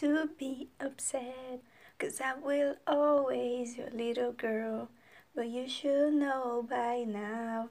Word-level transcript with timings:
to 0.00 0.28
be 0.38 0.68
upset. 0.80 1.60
Cause 1.98 2.20
I 2.20 2.34
will 2.34 2.76
always 2.86 3.76
your 3.76 3.90
little 3.90 4.32
girl. 4.32 4.88
But 5.34 5.48
you 5.48 5.68
should 5.68 6.14
know 6.14 6.66
by 6.68 7.04
now, 7.06 7.70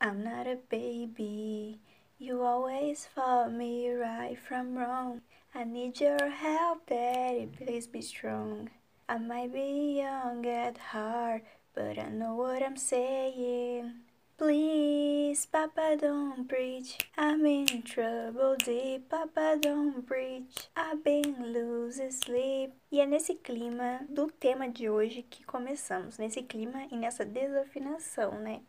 I'm 0.00 0.24
not 0.24 0.46
a 0.46 0.56
baby. 0.68 1.80
You 2.18 2.42
always 2.42 3.06
fought 3.14 3.52
me 3.52 3.90
right 3.90 4.38
from 4.38 4.76
wrong. 4.78 5.20
I 5.54 5.64
need 5.64 6.00
your 6.00 6.30
help, 6.30 6.86
Daddy, 6.86 7.46
please 7.46 7.86
be 7.86 8.02
strong. 8.02 8.70
I 9.08 9.18
might 9.18 9.52
be 9.52 9.98
young 9.98 10.46
at 10.46 10.78
heart, 10.78 11.42
but 11.74 11.98
I 11.98 12.08
know 12.08 12.34
what 12.34 12.62
I'm 12.62 12.76
saying. 12.76 13.92
Please, 14.38 15.46
Papa, 15.46 15.96
don't 16.00 16.46
preach. 16.46 16.96
I'm 17.18 17.44
in 17.44 17.82
trouble 17.82 18.54
deep. 18.64 19.08
Papa, 19.08 19.58
don't 19.60 20.06
preach. 20.06 20.68
I've 20.76 21.02
been 21.02 21.52
losing 21.52 22.12
sleep. 22.12 22.72
E 22.92 23.00
é 23.00 23.06
nesse 23.06 23.34
clima 23.34 23.98
do 24.08 24.28
tema 24.28 24.68
de 24.68 24.88
hoje 24.88 25.24
que 25.28 25.44
começamos. 25.44 26.18
Nesse 26.18 26.40
clima 26.40 26.86
e 26.88 26.96
nessa 26.96 27.24
desafinação, 27.24 28.38
né? 28.38 28.60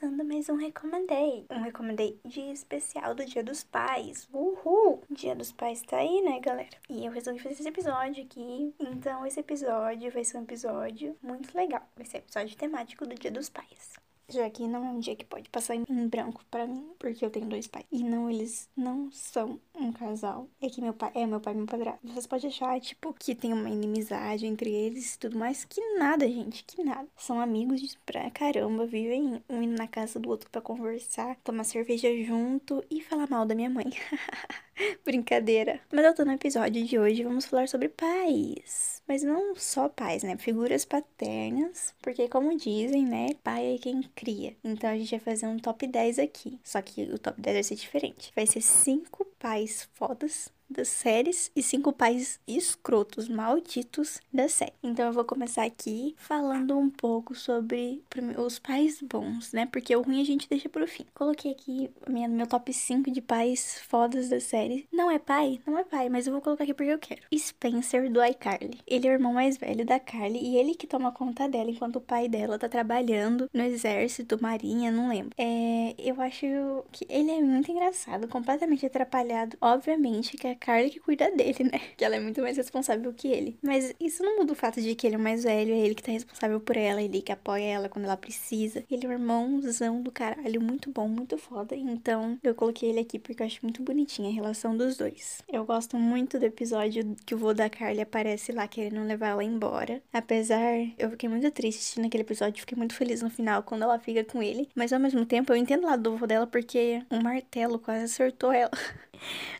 Começando 0.00 0.24
mais 0.24 0.48
um 0.48 0.56
Recomendei. 0.56 1.44
Um 1.50 1.60
Recomendei 1.60 2.18
de 2.24 2.40
especial 2.40 3.14
do 3.14 3.22
Dia 3.22 3.44
dos 3.44 3.62
Pais. 3.62 4.26
Uhul! 4.32 5.02
Dia 5.10 5.36
dos 5.36 5.52
Pais 5.52 5.82
tá 5.82 5.98
aí, 5.98 6.22
né, 6.22 6.40
galera? 6.40 6.70
E 6.88 7.04
eu 7.04 7.12
resolvi 7.12 7.38
fazer 7.38 7.56
esse 7.56 7.68
episódio 7.68 8.24
aqui. 8.24 8.74
Então, 8.80 9.26
esse 9.26 9.40
episódio 9.40 10.10
vai 10.10 10.24
ser 10.24 10.38
um 10.38 10.42
episódio 10.42 11.14
muito 11.22 11.54
legal. 11.54 11.86
Vai 11.94 12.06
ser 12.06 12.18
episódio 12.18 12.56
temático 12.56 13.06
do 13.06 13.14
Dia 13.14 13.30
dos 13.30 13.50
Pais 13.50 14.00
já 14.30 14.48
que 14.50 14.66
não 14.66 14.84
é 14.84 14.90
um 14.90 15.00
dia 15.00 15.16
que 15.16 15.24
pode 15.24 15.48
passar 15.48 15.74
em 15.74 15.84
branco 16.08 16.44
para 16.50 16.66
mim, 16.66 16.90
porque 16.98 17.24
eu 17.24 17.30
tenho 17.30 17.46
dois 17.46 17.66
pais. 17.66 17.86
E 17.90 18.02
não, 18.02 18.30
eles 18.30 18.68
não 18.76 19.10
são 19.10 19.60
um 19.74 19.92
casal. 19.92 20.48
É 20.60 20.68
que 20.68 20.80
meu 20.80 20.92
pai 20.94 21.10
é 21.14 21.26
meu 21.26 21.40
pai 21.40 21.54
e 21.54 21.56
meu 21.56 21.66
padrasto. 21.66 22.00
Vocês 22.06 22.26
podem 22.26 22.48
achar, 22.50 22.80
tipo, 22.80 23.12
que 23.14 23.34
tem 23.34 23.52
uma 23.52 23.68
inimizade 23.68 24.46
entre 24.46 24.70
eles 24.70 25.14
e 25.14 25.18
tudo 25.18 25.38
mais. 25.38 25.64
Que 25.64 25.80
nada, 25.98 26.26
gente, 26.28 26.64
que 26.64 26.82
nada. 26.82 27.08
São 27.16 27.40
amigos 27.40 27.98
pra 28.06 28.30
caramba, 28.30 28.86
vivem 28.86 29.42
um 29.48 29.62
indo 29.62 29.76
na 29.76 29.88
casa 29.88 30.18
do 30.18 30.28
outro 30.28 30.50
para 30.50 30.60
conversar, 30.60 31.36
tomar 31.44 31.64
cerveja 31.64 32.08
junto 32.24 32.84
e 32.90 33.00
falar 33.00 33.28
mal 33.28 33.44
da 33.44 33.54
minha 33.54 33.70
mãe. 33.70 33.86
Brincadeira. 35.04 35.80
Mas 35.92 36.04
eu 36.04 36.14
tô 36.14 36.24
no 36.24 36.32
episódio 36.32 36.84
de 36.84 36.98
hoje, 36.98 37.22
vamos 37.22 37.44
falar 37.46 37.68
sobre 37.68 37.88
pais. 37.88 39.02
Mas 39.06 39.22
não 39.22 39.54
só 39.56 39.88
pais, 39.88 40.22
né? 40.22 40.36
Figuras 40.38 40.84
paternas. 40.84 41.94
Porque, 42.00 42.28
como 42.28 42.56
dizem, 42.56 43.04
né? 43.04 43.30
Pai 43.42 43.74
é 43.74 43.78
quem 43.78 44.02
cria. 44.20 44.54
Então 44.62 44.90
a 44.90 44.96
gente 44.98 45.10
vai 45.10 45.20
fazer 45.20 45.46
um 45.46 45.58
top 45.58 45.86
10 45.86 46.18
aqui. 46.18 46.60
Só 46.62 46.82
que 46.82 47.04
o 47.04 47.18
top 47.18 47.40
10 47.40 47.56
vai 47.56 47.62
ser 47.62 47.74
diferente. 47.74 48.30
Vai 48.36 48.46
ser 48.46 48.60
cinco 48.60 49.24
pais 49.38 49.88
fodas 49.94 50.52
das 50.70 50.88
séries 50.88 51.50
e 51.54 51.62
cinco 51.62 51.92
pais 51.92 52.38
escrotos, 52.46 53.28
malditos 53.28 54.20
da 54.32 54.48
série. 54.48 54.72
Então 54.82 55.06
eu 55.06 55.12
vou 55.12 55.24
começar 55.24 55.64
aqui 55.64 56.14
falando 56.16 56.78
um 56.78 56.88
pouco 56.88 57.34
sobre 57.34 58.02
os 58.38 58.58
pais 58.58 59.00
bons, 59.02 59.52
né? 59.52 59.66
Porque 59.66 59.94
o 59.94 60.02
ruim 60.02 60.20
a 60.20 60.24
gente 60.24 60.48
deixa 60.48 60.68
pro 60.68 60.86
fim. 60.86 61.04
Coloquei 61.14 61.52
aqui 61.52 61.90
minha, 62.08 62.28
meu 62.28 62.46
top 62.46 62.72
5 62.72 63.10
de 63.10 63.20
pais 63.20 63.80
fodas 63.88 64.28
da 64.28 64.40
série. 64.40 64.86
Não 64.92 65.10
é 65.10 65.18
pai? 65.18 65.60
Não 65.66 65.78
é 65.78 65.84
pai, 65.84 66.08
mas 66.08 66.26
eu 66.26 66.32
vou 66.32 66.42
colocar 66.42 66.64
aqui 66.64 66.74
porque 66.74 66.92
eu 66.92 66.98
quero. 66.98 67.22
Spencer 67.36 68.10
do 68.10 68.24
iCarly. 68.24 68.78
Ele 68.86 69.06
é 69.06 69.10
o 69.10 69.14
irmão 69.14 69.32
mais 69.32 69.56
velho 69.56 69.84
da 69.84 69.98
Carly 69.98 70.38
e 70.38 70.56
ele 70.56 70.74
que 70.74 70.86
toma 70.86 71.12
conta 71.12 71.48
dela 71.48 71.70
enquanto 71.70 71.96
o 71.96 72.00
pai 72.00 72.28
dela 72.28 72.58
tá 72.58 72.68
trabalhando 72.68 73.48
no 73.52 73.62
exército, 73.62 74.40
marinha, 74.40 74.90
não 74.90 75.08
lembro. 75.08 75.30
É, 75.38 75.94
eu 75.98 76.20
acho 76.20 76.46
que 76.92 77.06
ele 77.08 77.30
é 77.30 77.40
muito 77.40 77.70
engraçado, 77.70 78.28
completamente 78.28 78.86
atrapalhado. 78.86 79.56
Obviamente 79.60 80.36
que 80.36 80.46
a 80.46 80.54
Carly 80.60 80.90
que 80.90 81.00
cuida 81.00 81.30
dele, 81.30 81.64
né? 81.64 81.80
Que 81.96 82.04
ela 82.04 82.16
é 82.16 82.20
muito 82.20 82.40
mais 82.40 82.56
responsável 82.56 83.12
que 83.12 83.28
ele. 83.28 83.58
Mas 83.62 83.94
isso 83.98 84.22
não 84.22 84.38
muda 84.38 84.52
o 84.52 84.56
fato 84.56 84.80
de 84.80 84.94
que 84.94 85.06
ele 85.06 85.16
é 85.16 85.18
o 85.18 85.22
mais 85.22 85.44
velho, 85.44 85.72
é 85.72 85.78
ele 85.78 85.94
que 85.94 86.02
tá 86.02 86.12
responsável 86.12 86.60
por 86.60 86.76
ela, 86.76 87.02
ele 87.02 87.22
que 87.22 87.32
apoia 87.32 87.64
ela 87.64 87.88
quando 87.88 88.04
ela 88.04 88.16
precisa. 88.16 88.84
Ele 88.90 89.06
é 89.06 89.08
um 89.08 89.12
irmãozão 89.12 90.02
do 90.02 90.12
caralho, 90.12 90.60
muito 90.60 90.90
bom, 90.90 91.08
muito 91.08 91.36
foda. 91.38 91.74
Então 91.74 92.38
eu 92.42 92.54
coloquei 92.54 92.90
ele 92.90 93.00
aqui 93.00 93.18
porque 93.18 93.42
eu 93.42 93.46
acho 93.46 93.60
muito 93.62 93.82
bonitinha 93.82 94.28
a 94.28 94.32
relação 94.32 94.76
dos 94.76 94.96
dois. 94.96 95.42
Eu 95.48 95.64
gosto 95.64 95.96
muito 95.96 96.38
do 96.38 96.44
episódio 96.44 97.16
que 97.24 97.34
o 97.34 97.38
vô 97.38 97.54
da 97.54 97.70
Carly 97.70 98.00
aparece 98.00 98.52
lá 98.52 98.68
querendo 98.68 99.02
levar 99.04 99.28
ela 99.28 99.44
embora. 99.44 100.02
Apesar, 100.12 100.74
eu 100.98 101.10
fiquei 101.10 101.28
muito 101.28 101.50
triste 101.50 101.78
assistindo 101.78 102.06
aquele 102.06 102.22
episódio, 102.22 102.60
fiquei 102.60 102.76
muito 102.76 102.94
feliz 102.94 103.22
no 103.22 103.30
final 103.30 103.62
quando 103.62 103.82
ela 103.82 103.98
fica 103.98 104.24
com 104.24 104.42
ele. 104.42 104.68
Mas 104.74 104.92
ao 104.92 105.00
mesmo 105.00 105.24
tempo 105.24 105.52
eu 105.52 105.56
entendo 105.56 105.86
lado 105.86 106.02
do 106.02 106.16
vô 106.16 106.26
dela 106.26 106.46
porque 106.46 107.02
um 107.10 107.22
martelo 107.22 107.78
quase 107.78 108.04
acertou 108.04 108.52
ela. 108.52 108.70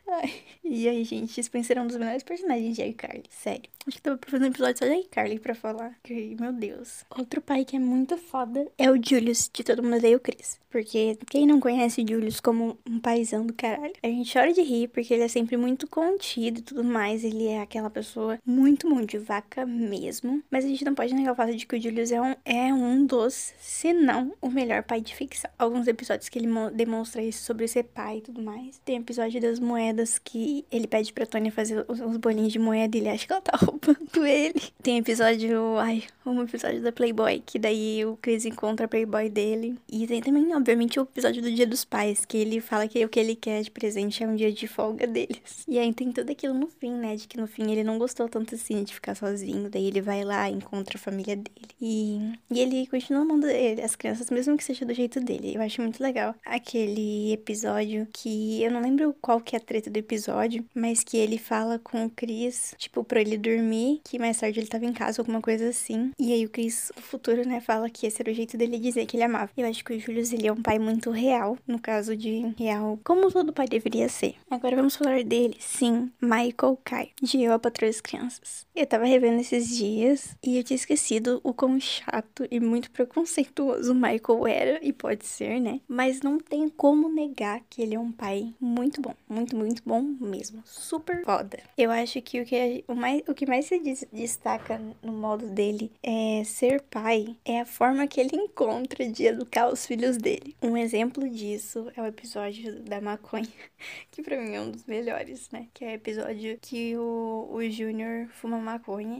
Ai, 0.09 0.33
e 0.65 0.89
aí, 0.91 1.05
gente, 1.05 1.43
Spencer 1.43 1.79
é 1.79 1.81
um 1.81 1.87
dos 1.87 1.97
melhores 1.97 2.23
personagens 2.23 2.77
de 2.77 2.83
iCarly, 2.83 3.25
sério. 3.31 3.69
Acho 3.87 3.97
que 3.97 4.03
tava 4.03 4.19
fazer 4.27 4.45
um 4.45 4.49
episódio 4.49 4.79
só 4.79 4.87
de 4.87 5.01
iCarly 5.01 5.39
pra 5.39 5.55
falar. 5.55 5.99
Que, 6.03 6.37
meu 6.39 6.53
Deus. 6.53 7.05
Outro 7.17 7.41
pai 7.41 7.65
que 7.65 7.77
é 7.77 7.79
muito 7.79 8.17
foda 8.19 8.67
é 8.77 8.91
o 8.91 9.01
Julius, 9.03 9.51
de 9.53 9.65
Todo 9.65 9.83
Mundo 9.83 9.97
Odeia 9.97 10.17
o 10.17 10.21
Chris. 10.21 10.61
Porque 10.71 11.19
quem 11.29 11.47
não 11.47 11.59
conhece 11.59 12.01
o 12.01 12.09
Julius 12.09 12.39
como 12.39 12.79
um 12.89 13.01
paizão 13.01 13.45
do 13.45 13.53
caralho, 13.53 13.93
a 14.03 14.07
gente 14.07 14.33
chora 14.33 14.53
de 14.53 14.63
rir 14.63 14.89
porque 14.89 15.13
ele 15.13 15.25
é 15.25 15.29
sempre 15.29 15.57
muito 15.57 15.89
contido 15.89 16.59
e 16.59 16.63
tudo 16.63 16.85
mais. 16.85 17.25
Ele 17.25 17.49
é 17.49 17.61
aquela 17.61 17.91
pessoa 17.91 18.39
muito 18.47 18.89
mão 18.89 19.05
de 19.05 19.19
vaca 19.19 19.67
mesmo. 19.67 20.43
Mas 20.51 20.65
a 20.65 20.69
gente 20.69 20.85
não 20.85 20.95
pode 20.95 21.13
negar 21.15 21.33
o 21.33 21.37
fato 21.37 21.57
de 21.57 21.67
que 21.67 21.77
o 21.77 21.81
Julius 21.81 22.13
é 22.13 22.21
um, 22.21 22.37
é 22.45 22.73
um 22.73 23.05
dos, 23.05 23.53
se 23.59 23.93
não, 23.93 24.33
o 24.41 24.49
melhor 24.49 24.85
pai 24.85 25.01
de 25.01 25.15
ficção. 25.15 25.51
Alguns 25.59 25.89
episódios 25.89 26.29
que 26.29 26.39
ele 26.39 26.49
demonstra 26.75 27.23
isso 27.23 27.43
sobre 27.45 27.67
ser 27.67 27.85
pai 27.85 28.19
e 28.19 28.23
tudo 28.23 28.41
mais. 28.41 28.79
Tem 28.85 28.97
episódio 28.97 29.41
das 29.41 29.59
moedas 29.59 30.19
que 30.19 30.65
ele 30.71 30.80
pede 30.87 31.13
pra 31.13 31.27
Tony 31.27 31.51
fazer 31.51 31.85
os 31.89 32.17
bolinhos 32.17 32.53
de 32.53 32.59
moeda 32.59 32.97
e 32.97 33.01
ele 33.01 33.09
acha 33.09 33.27
que 33.27 33.33
ela 33.33 33.43
tá 33.43 33.57
roubando 33.61 34.27
ele. 34.27 34.61
Tem 34.83 34.99
episódio, 34.99 35.79
ai, 35.79 36.05
um 36.25 36.43
episódio 36.43 36.81
da 36.83 36.93
Playboy, 36.93 37.43
que 37.45 37.59
daí 37.59 38.05
o 38.05 38.17
Chris 38.21 38.45
encontra 38.45 38.87
a 38.87 38.89
Playboy 38.89 39.29
dele. 39.29 39.77
E 39.91 40.07
tem 40.07 40.21
também, 40.23 40.55
obviamente, 40.55 40.99
o 40.99 41.03
episódio 41.03 41.43
do 41.43 41.51
Dia 41.51 41.67
dos 41.67 41.85
Pais, 41.85 42.25
que 42.25 42.37
ele 42.37 42.61
fala 42.61 42.87
que 42.87 43.05
o 43.05 43.09
que 43.09 43.21
ele 43.21 43.35
quer 43.35 43.63
de 43.63 43.71
presente 43.71 44.23
é 44.23 44.27
um 44.27 44.37
dia 44.37 44.53
de 44.53 44.67
folga 44.67 45.07
deles. 45.07 45.65
E 45.67 45.79
aí 45.79 45.93
tem 45.93 46.13
tudo 46.13 46.31
aquilo 46.31 46.55
no 46.55 46.69
fim, 46.69 46.93
né? 46.93 47.17
De 47.17 47.27
que 47.27 47.37
no 47.37 47.47
fim 47.47 47.71
ele 47.71 47.85
não 47.85 47.99
gostou 47.99 48.29
tanto 48.29 48.55
assim 48.55 48.83
de 48.83 48.95
ficar 48.95 49.15
sozinho. 49.15 49.69
Daí 49.71 49.87
ele 49.87 50.01
vai 50.01 50.25
lá, 50.25 50.49
encontra 50.49 50.97
a 50.97 51.01
família 51.01 51.37
dele. 51.37 51.69
E, 51.81 52.33
e 52.51 52.61
ele 52.61 52.87
continua 52.87 53.23
amando 53.23 53.47
ele, 53.47 53.83
as 53.83 53.97
crianças, 53.97 54.31
mesmo 54.31 54.57
que 54.57 54.65
seja 54.65 54.85
do 54.85 54.95
jeito 54.95 55.21
dele. 55.21 55.55
Eu 55.55 55.63
acho 55.63 55.81
muito 55.81 56.03
legal 56.03 56.35
aquele 56.45 57.33
episódio 57.33 58.07
que 58.13 58.63
eu 58.63 58.71
não 58.71 58.81
lembro 58.81 59.15
qual 59.21 59.41
que 59.41 59.57
é 59.57 59.59
a 59.59 59.63
treta 59.63 59.91
do 59.91 59.97
episódio, 59.97 60.65
mas 60.75 61.03
que 61.03 61.17
ele 61.17 61.39
fala 61.39 61.79
com 61.79 62.07
o 62.07 62.11
Chris, 62.11 62.75
tipo, 62.79 63.05
pra 63.05 63.21
ele 63.21 63.37
dormir, 63.37 64.01
que 64.05 64.19
mais 64.19 64.39
tarde 64.39 64.61
ele 64.61 64.69
tava 64.69 64.85
em 64.85 64.93
casa, 64.93 65.21
alguma 65.21 65.41
coisa 65.41 65.69
assim. 65.69 66.13
E 66.19 66.33
aí 66.33 66.45
o 66.45 66.51
Chris, 66.51 66.93
no 66.97 67.03
futuro, 67.03 67.47
né, 67.47 67.61
fala 67.61 67.91
que 67.91 68.07
esse 68.07 68.21
era 68.23 68.31
o 68.31 68.35
jeito 68.35 68.57
dele 68.57 68.79
dizer 68.79 69.07
que 69.07 69.17
ele 69.17 69.25
amava. 69.25 69.51
Eu 69.57 69.67
acho 69.69 69.85
que 69.85 69.95
o 69.95 70.01
Julius, 70.01 70.33
ele 70.33 70.47
é 70.47 70.53
um 70.53 70.63
pai 70.63 70.79
muito 70.79 71.11
real, 71.11 71.59
no 71.67 71.79
caso 71.79 72.17
de 72.17 72.55
real, 72.59 72.99
como 73.05 73.31
todo 73.31 73.53
pai 73.53 73.67
deveria 73.67 74.09
ser. 74.09 74.35
Agora 74.51 74.77
vamos 74.77 74.97
falar 74.97 75.23
dele, 75.25 75.57
sim, 75.59 76.11
Michael 76.21 76.79
Kai, 76.85 77.11
de 77.21 77.43
Eu, 77.43 77.53
a 77.53 77.59
Patroa 77.59 77.91
das 77.91 78.01
Crianças. 78.01 78.67
Eu 78.81 78.87
tava 78.87 79.05
revendo 79.05 79.43
esses 79.43 79.77
dias 79.77 80.35
e 80.43 80.57
eu 80.57 80.65
tinha 80.65 80.75
esquecido 80.75 81.39
o 81.45 81.53
quão 81.53 81.79
chato 81.79 82.49
e 82.51 82.59
muito 82.59 82.91
preconceituoso 82.91 83.93
o 83.93 83.95
Michael 83.95 84.47
era, 84.47 84.81
e 84.83 84.91
pode 84.91 85.27
ser, 85.27 85.61
né? 85.61 85.83
Mas 85.87 86.23
não 86.23 86.39
tem 86.39 86.67
como 86.67 87.11
negar 87.11 87.61
que 87.69 87.83
ele 87.83 87.95
é 87.95 88.01
um 88.01 88.11
pai 88.11 88.55
muito 88.59 89.03
bom, 89.03 89.15
muito, 89.29 89.55
muito 89.55 89.83
bom 89.85 90.01
mesmo. 90.01 90.63
Super 90.65 91.23
foda. 91.27 91.59
Eu 91.77 91.91
acho 91.91 92.23
que 92.23 92.41
o 92.41 92.47
que, 92.47 92.83
o 92.89 92.95
mais, 92.95 93.21
o 93.29 93.35
que 93.35 93.45
mais 93.45 93.67
se 93.67 93.79
destaca 94.11 94.81
no 95.03 95.13
modo 95.13 95.47
dele 95.51 95.93
é 96.03 96.43
ser 96.43 96.81
pai, 96.81 97.37
é 97.45 97.61
a 97.61 97.67
forma 97.67 98.07
que 98.07 98.19
ele 98.19 98.35
encontra 98.35 99.07
de 99.07 99.27
educar 99.27 99.71
os 99.71 99.85
filhos 99.85 100.17
dele. 100.17 100.57
Um 100.63 100.75
exemplo 100.75 101.29
disso 101.29 101.93
é 101.95 102.01
o 102.01 102.07
episódio 102.07 102.81
da 102.81 102.99
maconha, 102.99 103.47
que 104.11 104.23
pra 104.23 104.41
mim 104.41 104.55
é 104.55 104.61
um 104.63 104.71
dos 104.71 104.87
melhores, 104.87 105.51
né? 105.51 105.67
Que 105.75 105.85
é 105.85 105.89
o 105.89 105.95
episódio 105.97 106.59
que 106.63 106.97
o, 106.97 107.51
o 107.53 107.71
Júnior 107.71 108.29
fuma 108.31 108.57
maconha 108.57 108.70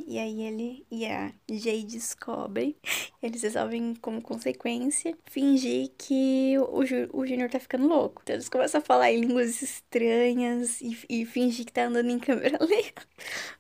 e 0.07 0.19
aí 0.19 0.43
ele 0.43 0.87
e 0.91 1.07
a 1.07 1.33
Jay 1.49 1.85
descobrem. 1.85 2.77
Eles 3.23 3.43
resolvem, 3.43 3.95
como 4.01 4.21
consequência, 4.21 5.17
fingir 5.27 5.91
que 5.97 6.57
o, 6.59 6.81
o 7.13 7.27
Júnior 7.27 7.51
tá 7.51 7.59
ficando 7.61 7.87
louco. 7.87 8.21
Então 8.23 8.35
eles 8.35 8.49
começam 8.49 8.81
a 8.81 8.85
falar 8.85 9.13
em 9.13 9.21
línguas 9.21 9.63
estranhas 9.63 10.81
e, 10.81 10.99
e 11.09 11.25
fingir 11.25 11.67
que 11.67 11.73
tá 11.73 11.85
andando 11.85 12.11
em 12.11 12.19
câmera 12.19 12.59
lenta. 12.65 13.03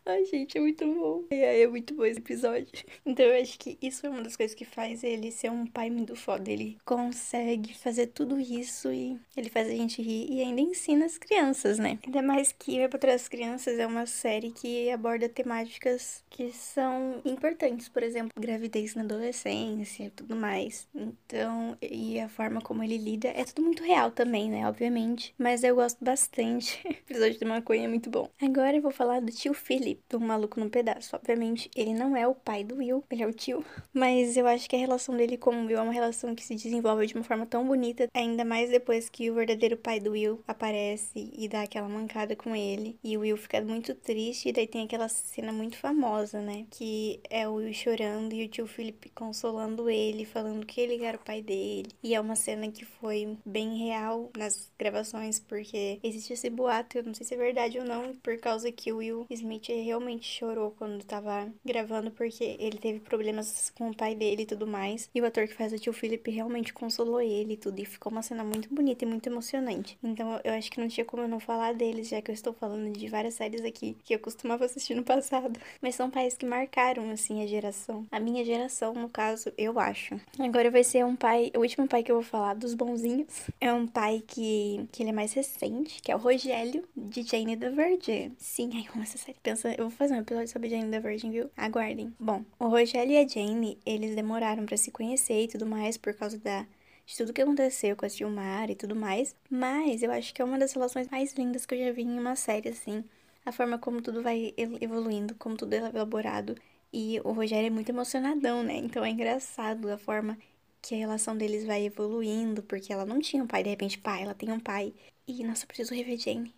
Ai, 0.05 0.25
gente, 0.25 0.59
é 0.59 0.61
muito 0.61 0.85
bom. 0.85 1.25
É, 1.31 1.63
é 1.63 1.67
muito 1.67 1.95
bom 1.95 2.05
esse 2.05 2.19
episódio. 2.19 2.69
Então 3.05 3.25
eu 3.25 3.41
acho 3.41 3.59
que 3.59 3.79
isso 3.81 4.07
é 4.07 4.11
uma 4.11 4.23
das 4.23 4.37
coisas 4.37 4.55
que 4.55 4.65
faz 4.65 5.05
ele 5.05 5.31
ser 5.31 5.51
um 5.51 5.67
pai 5.67 5.91
muito 5.91 6.17
foda. 6.17 6.51
Ele 6.51 6.79
consegue 6.85 7.77
fazer 7.77 8.09
tudo 8.09 8.41
isso 8.41 8.93
e 8.93 9.19
ele 9.37 9.51
faz 9.51 9.69
a 9.69 9.75
gente 9.75 10.03
rir 10.03 10.27
e 10.31 10.41
ainda 10.41 10.61
ensina 10.61 11.05
as 11.07 11.19
crianças, 11.19 11.79
né? 11.79 11.99
Ainda 12.05 12.23
mais 12.23 12.53
que 12.53 12.79
Vai 12.79 12.89
para 12.89 12.99
Trás 12.99 13.29
Crianças 13.29 13.79
é 13.79 13.87
uma 13.87 14.07
série 14.07 14.51
que 14.51 14.91
aborda 14.91 15.29
temáticas 15.29 15.69
que 15.78 16.50
são 16.52 17.20
importantes, 17.25 17.88
por 17.88 18.02
exemplo, 18.02 18.31
gravidez 18.38 18.94
na 18.94 19.02
adolescência 19.02 20.05
e 20.05 20.11
tudo 20.11 20.34
mais. 20.37 20.88
Então, 20.94 21.76
e 21.82 22.19
a 22.20 22.28
forma 22.28 22.61
como 22.61 22.82
ele 22.82 22.99
lida 22.99 23.28
é 23.28 23.44
tudo 23.44 23.62
muito 23.62 23.82
real 23.82 24.11
também, 24.11 24.50
né? 24.50 24.67
Obviamente. 24.69 25.34
Mas 25.38 25.62
eu 25.62 25.75
gosto 25.75 26.05
bastante. 26.05 26.81
o 26.87 26.90
episódio 26.90 27.38
de 27.38 27.44
maconha 27.44 27.84
é 27.84 27.88
muito 27.88 28.11
bom. 28.11 28.28
Agora 28.40 28.76
eu 28.76 28.82
vou 28.82 28.90
falar 28.90 29.20
do 29.20 29.31
tio 29.31 29.55
Philip, 29.55 30.00
do 30.08 30.20
Maluco 30.20 30.61
no 30.61 30.70
Pedaço. 30.70 31.17
Obviamente, 31.17 31.70
ele 31.75 31.94
não 31.94 32.17
é 32.17 32.26
o 32.26 32.34
pai 32.34 32.64
do 32.64 32.76
Will, 32.76 33.05
ele 33.11 33.22
é 33.22 33.26
o 33.26 33.32
tio. 33.32 33.64
Mas 33.93 34.37
eu 34.37 34.46
acho 34.46 34.69
que 34.69 34.76
a 34.76 34.78
relação 34.78 35.17
dele 35.17 35.37
com 35.37 35.55
o 35.55 35.67
Will 35.67 35.78
é 35.78 35.82
uma 35.82 35.93
relação 35.93 36.34
que 36.34 36.43
se 36.43 36.55
desenvolve 36.55 37.06
de 37.06 37.14
uma 37.14 37.25
forma 37.25 37.46
tão 37.46 37.67
bonita, 37.67 38.08
ainda 38.14 38.44
mais 38.44 38.70
depois 38.70 39.08
que 39.08 39.31
o 39.31 39.34
verdadeiro 39.34 39.76
pai 39.76 40.00
do 40.00 40.12
Will 40.12 40.43
aparece 40.46 41.31
e 41.37 41.49
dá 41.49 41.62
aquela 41.62 41.88
mancada 41.88 42.34
com 42.37 42.55
ele. 42.55 42.99
E 43.02 43.17
o 43.17 43.20
Will 43.20 43.37
fica 43.37 43.61
muito 43.61 43.94
triste, 43.94 44.49
e 44.49 44.52
daí 44.52 44.67
tem 44.67 44.84
aquela 44.84 45.08
cena 45.08 45.52
muito 45.61 45.77
famosa, 45.77 46.41
né? 46.41 46.65
Que 46.71 47.21
é 47.29 47.47
o 47.47 47.55
Will 47.55 47.75
chorando 47.75 48.33
e 48.33 48.47
o 48.47 48.49
tio 48.49 48.67
Philip 48.67 49.11
consolando 49.11 49.91
ele, 49.91 50.25
falando 50.25 50.65
que 50.65 50.81
ele 50.81 51.05
era 51.05 51.19
o 51.19 51.21
pai 51.21 51.43
dele. 51.43 51.91
E 52.03 52.15
é 52.15 52.21
uma 52.21 52.35
cena 52.35 52.71
que 52.71 52.85
foi 52.85 53.37
bem 53.45 53.77
real 53.77 54.31
nas 54.35 54.71
gravações, 54.79 55.39
porque 55.39 56.01
existe 56.03 56.33
esse 56.33 56.49
boato, 56.49 56.97
eu 56.97 57.05
não 57.05 57.12
sei 57.12 57.27
se 57.27 57.35
é 57.35 57.37
verdade 57.37 57.79
ou 57.79 57.85
não, 57.85 58.15
por 58.17 58.39
causa 58.39 58.73
que 58.73 58.91
o 58.91 58.97
Will 58.97 59.27
Smith 59.29 59.69
realmente 59.69 60.27
chorou 60.27 60.71
quando 60.71 61.05
tava 61.05 61.53
gravando, 61.63 62.11
porque 62.11 62.56
ele 62.59 62.79
teve 62.79 63.01
problemas 63.01 63.71
com 63.77 63.91
o 63.91 63.97
pai 63.97 64.15
dele 64.15 64.43
e 64.43 64.47
tudo 64.47 64.67
mais. 64.67 65.11
E 65.15 65.21
o 65.21 65.27
ator 65.27 65.47
que 65.47 65.55
faz 65.55 65.75
o 65.75 65.79
tio 65.79 65.93
Philip 65.93 66.31
realmente 66.31 66.73
consolou 66.73 67.21
ele 67.21 67.53
e 67.53 67.56
tudo. 67.59 67.79
E 67.81 67.85
ficou 67.85 68.11
uma 68.11 68.23
cena 68.23 68.43
muito 68.43 68.73
bonita 68.75 69.05
e 69.05 69.09
muito 69.09 69.29
emocionante. 69.29 69.99
Então 70.03 70.41
eu 70.43 70.55
acho 70.55 70.71
que 70.71 70.81
não 70.81 70.89
tinha 70.89 71.05
como 71.05 71.23
eu 71.23 71.29
não 71.29 71.39
falar 71.39 71.75
deles, 71.75 72.09
já 72.09 72.23
que 72.23 72.31
eu 72.31 72.35
estou 72.35 72.55
falando 72.55 72.91
de 72.91 73.09
várias 73.09 73.35
séries 73.35 73.63
aqui 73.63 73.97
que 74.05 74.15
eu 74.15 74.19
costumava 74.19 74.65
assistir 74.65 74.95
no 74.95 75.05
passado. 75.05 75.50
Mas 75.81 75.94
são 75.94 76.11
pais 76.11 76.37
que 76.37 76.47
marcaram, 76.47 77.11
assim, 77.11 77.43
a 77.43 77.47
geração. 77.47 78.06
A 78.11 78.20
minha 78.20 78.44
geração, 78.44 78.94
no 78.94 79.08
caso, 79.08 79.52
eu 79.56 79.79
acho. 79.79 80.20
Agora 80.38 80.70
vai 80.70 80.85
ser 80.85 81.05
um 81.05 81.17
pai, 81.17 81.50
o 81.56 81.61
último 81.61 81.87
pai 81.87 82.02
que 82.02 82.11
eu 82.11 82.17
vou 82.17 82.25
falar, 82.25 82.55
dos 82.55 82.75
bonzinhos. 82.75 83.26
É 83.61 83.73
um 83.73 83.87
pai 83.87 84.23
que, 84.26 84.87
que 84.93 85.02
ele 85.02 85.11
é 85.11 85.12
mais 85.12 85.32
recente, 85.32 86.00
que 86.02 86.12
é 86.12 86.17
o 86.17 86.19
Rogério, 86.19 86.85
de 86.97 87.23
Jane 87.23 87.56
the 87.56 87.70
Virgin. 87.70 88.35
Sim, 88.38 88.70
ai, 88.75 88.85
como 88.91 89.02
essa 89.02 89.19
série 89.19 89.38
pensa. 89.43 89.73
Eu 89.73 89.88
vou 89.88 89.91
fazer 89.91 90.14
um 90.14 90.20
episódio 90.20 90.49
sobre 90.49 90.69
Jane 90.69 90.91
the 90.91 91.00
Virgin, 91.00 91.31
viu? 91.31 91.50
Aguardem. 91.56 92.12
Bom, 92.19 92.44
o 92.58 92.69
Rogério 92.69 93.12
e 93.12 93.19
a 93.19 93.26
Jane, 93.26 93.79
eles 93.85 94.14
demoraram 94.14 94.67
para 94.67 94.76
se 94.76 94.91
conhecer 94.91 95.44
e 95.44 95.49
tudo 95.49 95.67
mais 95.67 95.96
por 95.96 96.14
causa 96.14 96.38
da 96.38 96.67
de 97.11 97.17
tudo 97.17 97.32
que 97.32 97.43
aconteceu 97.43 97.96
com 97.96 98.06
a 98.06 98.08
Silmar 98.08 98.70
e 98.70 98.76
tudo 98.76 98.94
mais. 98.94 99.35
Mas 99.50 100.03
eu 100.03 100.12
acho 100.12 100.32
que 100.32 100.41
é 100.41 100.44
uma 100.44 100.58
das 100.58 100.73
relações 100.73 101.08
mais 101.08 101.32
lindas 101.35 101.67
que 101.67 101.75
eu 101.75 101.79
já 101.87 101.93
vi 101.93 102.03
em 102.03 102.19
uma 102.19 102.37
série, 102.37 102.69
assim. 102.69 103.05
A 103.45 103.53
forma 103.53 103.79
como 103.79 104.03
tudo 104.03 104.23
vai 104.23 104.55
evoluindo, 104.57 105.35
como 105.35 105.57
tudo 105.57 105.73
é 105.75 105.79
elaborado. 105.79 106.55
E 106.93 107.21
o 107.25 107.33
Rogério 107.33 107.67
é 107.69 107.71
muito 107.71 107.89
emocionadão, 107.91 108.63
né? 108.63 108.77
Então 108.77 109.05
é 109.05 109.11
engraçado 109.11 109.91
a 109.91 109.99
forma 109.99 110.39
que 110.83 110.95
a 110.95 110.99
relação 110.99 111.37
deles 111.37 111.65
vai 111.65 111.85
evoluindo, 111.85 112.63
porque 112.63 112.93
ela 112.93 113.05
não 113.07 113.21
tinha 113.21 113.43
um 113.43 113.47
pai, 113.47 113.63
de 113.63 113.71
repente, 113.71 113.99
pai, 113.99 114.23
ela 114.23 114.35
tem 114.35 114.51
um 114.51 114.61
pai. 114.61 114.95
E, 115.27 115.45
nossa, 115.45 115.65
eu 115.65 115.69
preciso 115.69 115.95
rever 115.95 116.19
Jane. 116.19 116.55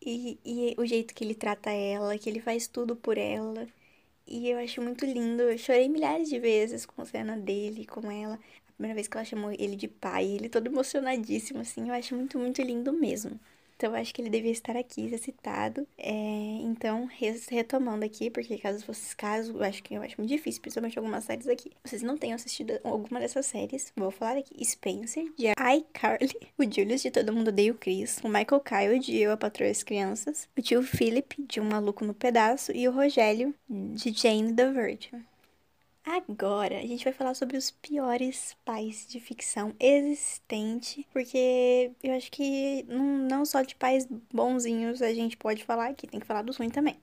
E, 0.00 0.38
e 0.44 0.74
o 0.78 0.86
jeito 0.86 1.14
que 1.14 1.24
ele 1.24 1.34
trata 1.34 1.70
ela, 1.70 2.16
que 2.18 2.28
ele 2.30 2.40
faz 2.40 2.66
tudo 2.68 2.96
por 2.96 3.18
ela. 3.18 3.66
E 4.26 4.48
eu 4.50 4.58
acho 4.58 4.82
muito 4.82 5.04
lindo. 5.06 5.42
Eu 5.44 5.58
chorei 5.58 5.88
milhares 5.88 6.28
de 6.28 6.38
vezes 6.40 6.86
com 6.86 7.02
a 7.02 7.06
cena 7.06 7.36
dele, 7.36 7.86
com 7.86 8.10
ela. 8.10 8.38
A 8.68 8.72
primeira 8.72 8.94
vez 8.94 9.08
que 9.08 9.16
ela 9.16 9.24
chamou 9.24 9.52
ele 9.52 9.76
de 9.76 9.88
pai, 9.88 10.24
ele 10.26 10.48
todo 10.48 10.66
emocionadíssimo, 10.68 11.60
assim. 11.60 11.88
Eu 11.88 11.94
acho 11.94 12.14
muito, 12.16 12.38
muito 12.38 12.62
lindo 12.62 12.92
mesmo. 12.92 13.40
Então, 13.76 13.94
acho 13.94 14.14
que 14.14 14.22
ele 14.22 14.30
devia 14.30 14.50
estar 14.50 14.76
aqui, 14.76 15.08
ser 15.10 15.18
citado. 15.18 15.86
É, 15.98 16.12
então, 16.62 17.08
retomando 17.50 18.04
aqui, 18.04 18.30
porque 18.30 18.56
caso 18.58 18.84
fosse 18.84 19.14
caso, 19.14 19.56
eu 19.56 19.62
acho 19.62 19.82
que 19.82 19.94
eu 19.94 20.02
acho 20.02 20.16
muito 20.18 20.30
difícil, 20.30 20.62
principalmente 20.62 20.98
algumas 20.98 21.24
séries 21.24 21.46
aqui. 21.46 21.70
Vocês 21.84 22.02
não 22.02 22.16
tenham 22.16 22.36
assistido 22.36 22.78
alguma 22.82 23.20
dessas 23.20 23.44
séries, 23.46 23.92
vou 23.94 24.10
falar 24.10 24.38
aqui. 24.38 24.64
Spencer, 24.64 25.24
de 25.36 25.48
iCarly, 25.50 26.34
o 26.56 26.62
Julius, 26.62 27.02
de 27.02 27.10
Todo 27.10 27.32
Mundo 27.32 27.48
Odeia 27.48 27.72
o 27.72 27.74
Chris, 27.74 28.18
o 28.24 28.28
Michael 28.28 28.60
Kyle, 28.60 28.98
de 28.98 29.16
Eu, 29.16 29.32
a 29.32 29.36
Patroa 29.36 29.68
e 29.68 29.70
as 29.70 29.82
Crianças, 29.82 30.48
o 30.56 30.62
tio 30.62 30.82
Philip, 30.82 31.36
de 31.46 31.60
Um 31.60 31.64
Maluco 31.64 32.04
no 32.04 32.14
Pedaço, 32.14 32.72
e 32.72 32.88
o 32.88 32.92
Rogério, 32.92 33.54
de 33.68 34.10
Jane 34.10 34.54
the 34.54 34.70
Virgin. 34.70 35.22
Agora 36.06 36.78
a 36.78 36.86
gente 36.86 37.02
vai 37.02 37.12
falar 37.12 37.34
sobre 37.34 37.56
os 37.56 37.72
piores 37.72 38.56
pais 38.64 39.08
de 39.08 39.18
ficção 39.18 39.74
existente, 39.80 41.04
porque 41.12 41.90
eu 42.00 42.14
acho 42.14 42.30
que 42.30 42.84
não, 42.84 43.44
só 43.44 43.60
de 43.62 43.74
pais 43.74 44.06
bonzinhos 44.32 45.02
a 45.02 45.12
gente 45.12 45.36
pode 45.36 45.64
falar 45.64 45.88
aqui, 45.88 46.06
tem 46.06 46.20
que 46.20 46.26
falar 46.26 46.42
dos 46.42 46.56
ruins 46.56 46.72
também. 46.72 46.96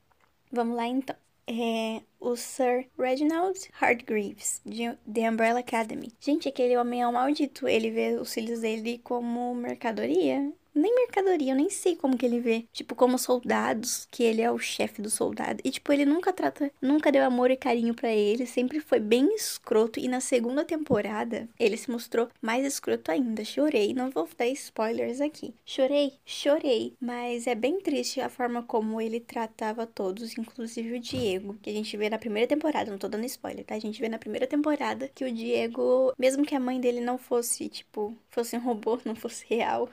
Vamos 0.49 0.77
lá 0.77 0.87
então. 0.87 1.17
É 1.45 2.01
o 2.17 2.37
Sir 2.37 2.87
Reginald 2.97 3.59
Hardgreaves, 3.73 4.61
de 4.65 4.97
The 5.13 5.29
Umbrella 5.29 5.59
Academy. 5.59 6.13
Gente, 6.21 6.47
aquele 6.47 6.77
homem 6.77 7.01
é 7.01 7.07
um 7.07 7.11
maldito. 7.11 7.67
Ele 7.67 7.91
vê 7.91 8.15
os 8.15 8.33
filhos 8.33 8.61
dele 8.61 9.01
como 9.03 9.53
mercadoria 9.53 10.53
nem 10.73 10.93
mercadoria, 10.95 11.51
eu 11.51 11.55
nem 11.55 11.69
sei 11.69 11.95
como 11.95 12.17
que 12.17 12.25
ele 12.25 12.39
vê. 12.39 12.65
Tipo, 12.71 12.95
como 12.95 13.17
soldados, 13.17 14.07
que 14.11 14.23
ele 14.23 14.41
é 14.41 14.51
o 14.51 14.57
chefe 14.57 15.01
do 15.01 15.09
soldado. 15.09 15.61
E, 15.63 15.71
tipo, 15.71 15.91
ele 15.91 16.05
nunca 16.05 16.33
trata, 16.33 16.71
nunca 16.81 17.11
deu 17.11 17.23
amor 17.23 17.51
e 17.51 17.57
carinho 17.57 17.93
para 17.93 18.11
ele, 18.11 18.45
sempre 18.45 18.79
foi 18.79 18.99
bem 18.99 19.33
escroto. 19.35 19.99
E 19.99 20.07
na 20.07 20.19
segunda 20.19 20.65
temporada, 20.65 21.47
ele 21.59 21.77
se 21.77 21.91
mostrou 21.91 22.29
mais 22.41 22.65
escroto 22.65 23.11
ainda. 23.11 23.43
Chorei, 23.45 23.93
não 23.93 24.09
vou 24.09 24.27
dar 24.37 24.47
spoilers 24.47 25.21
aqui. 25.21 25.53
Chorei, 25.65 26.13
chorei. 26.25 26.93
Mas 26.99 27.47
é 27.47 27.55
bem 27.55 27.79
triste 27.79 28.19
a 28.21 28.29
forma 28.29 28.63
como 28.63 28.99
ele 28.99 29.19
tratava 29.19 29.85
todos, 29.85 30.37
inclusive 30.37 30.95
o 30.95 30.99
Diego, 30.99 31.57
que 31.61 31.69
a 31.69 31.73
gente 31.73 31.95
vê 31.97 32.09
na 32.09 32.17
primeira 32.17 32.47
temporada. 32.47 32.89
Não 32.89 32.97
tô 32.97 33.07
dando 33.07 33.25
spoiler, 33.25 33.65
tá? 33.65 33.75
A 33.75 33.79
gente 33.79 33.99
vê 33.99 34.09
na 34.09 34.17
primeira 34.17 34.47
temporada 34.47 35.09
que 35.13 35.25
o 35.25 35.31
Diego, 35.31 36.13
mesmo 36.17 36.45
que 36.45 36.55
a 36.55 36.59
mãe 36.59 36.79
dele 36.79 37.01
não 37.01 37.17
fosse, 37.17 37.69
tipo, 37.69 38.17
fosse 38.29 38.55
um 38.57 38.59
robô, 38.59 38.99
não 39.05 39.15
fosse 39.15 39.45
real, 39.47 39.89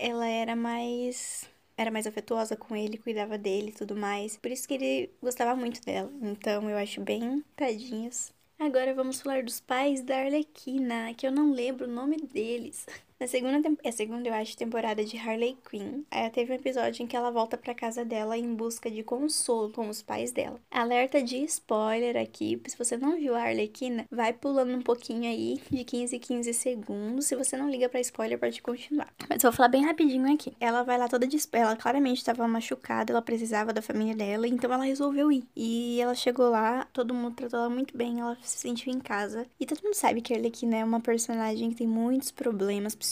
ela 0.00 0.26
era 0.26 0.56
mais 0.56 1.48
era 1.76 1.90
mais 1.90 2.06
afetuosa 2.06 2.56
com 2.56 2.76
ele, 2.76 2.98
cuidava 2.98 3.38
dele 3.38 3.70
e 3.70 3.72
tudo 3.72 3.96
mais. 3.96 4.36
Por 4.36 4.50
isso 4.50 4.68
que 4.68 4.74
ele 4.74 5.10
gostava 5.22 5.56
muito 5.56 5.82
dela. 5.84 6.10
Então 6.22 6.68
eu 6.68 6.76
acho 6.76 7.00
bem 7.00 7.42
tadinhos. 7.56 8.32
Agora 8.58 8.94
vamos 8.94 9.20
falar 9.20 9.42
dos 9.42 9.60
pais 9.60 10.02
da 10.02 10.18
Arlequina, 10.18 11.14
que 11.14 11.26
eu 11.26 11.32
não 11.32 11.52
lembro 11.52 11.86
o 11.86 11.90
nome 11.90 12.16
deles. 12.18 12.86
Na 13.20 13.26
segunda, 13.26 13.70
é 13.84 13.92
segunda, 13.92 14.30
eu 14.30 14.32
acho, 14.32 14.56
temporada 14.56 15.04
de 15.04 15.18
Harley 15.18 15.54
Quinn, 15.68 16.04
ela 16.10 16.30
teve 16.30 16.52
um 16.52 16.56
episódio 16.56 17.02
em 17.02 17.06
que 17.06 17.14
ela 17.14 17.30
volta 17.30 17.58
para 17.58 17.74
casa 17.74 18.02
dela 18.02 18.34
em 18.34 18.54
busca 18.54 18.90
de 18.90 19.02
consolo 19.02 19.70
com 19.70 19.90
os 19.90 20.00
pais 20.00 20.32
dela. 20.32 20.58
Alerta 20.70 21.22
de 21.22 21.36
spoiler 21.44 22.16
aqui, 22.16 22.58
se 22.66 22.78
você 22.78 22.96
não 22.96 23.16
viu 23.16 23.34
a 23.34 23.42
Arlequina, 23.42 24.06
vai 24.10 24.32
pulando 24.32 24.74
um 24.74 24.80
pouquinho 24.80 25.30
aí, 25.30 25.60
de 25.70 25.84
15 25.84 26.16
em 26.16 26.18
15 26.18 26.54
segundos. 26.54 27.26
Se 27.26 27.36
você 27.36 27.58
não 27.58 27.68
liga 27.68 27.90
para 27.90 28.00
spoiler, 28.00 28.38
pode 28.38 28.62
continuar. 28.62 29.12
Mas 29.28 29.42
vou 29.42 29.52
falar 29.52 29.68
bem 29.68 29.84
rapidinho 29.84 30.32
aqui. 30.32 30.54
Ela 30.58 30.82
vai 30.82 30.96
lá 30.96 31.06
toda 31.06 31.26
de 31.26 31.36
ela 31.52 31.76
claramente 31.76 32.18
estava 32.18 32.48
machucada, 32.48 33.12
ela 33.12 33.20
precisava 33.20 33.70
da 33.70 33.82
família 33.82 34.14
dela, 34.14 34.48
então 34.48 34.72
ela 34.72 34.84
resolveu 34.84 35.30
ir. 35.30 35.44
E 35.54 36.00
ela 36.00 36.14
chegou 36.14 36.48
lá, 36.48 36.88
todo 36.90 37.12
mundo 37.12 37.34
tratou 37.34 37.60
ela 37.60 37.68
muito 37.68 37.94
bem, 37.94 38.20
ela 38.20 38.38
se 38.40 38.60
sentiu 38.60 38.90
em 38.90 38.98
casa. 38.98 39.46
E 39.60 39.66
todo 39.66 39.82
mundo 39.82 39.92
sabe 39.92 40.22
que 40.22 40.32
a 40.32 40.38
Arlequina 40.38 40.76
é 40.78 40.84
uma 40.84 41.00
personagem 41.00 41.68
que 41.68 41.76
tem 41.76 41.86
muitos 41.86 42.30
problemas 42.30 42.94
psicológicos, 42.94 43.09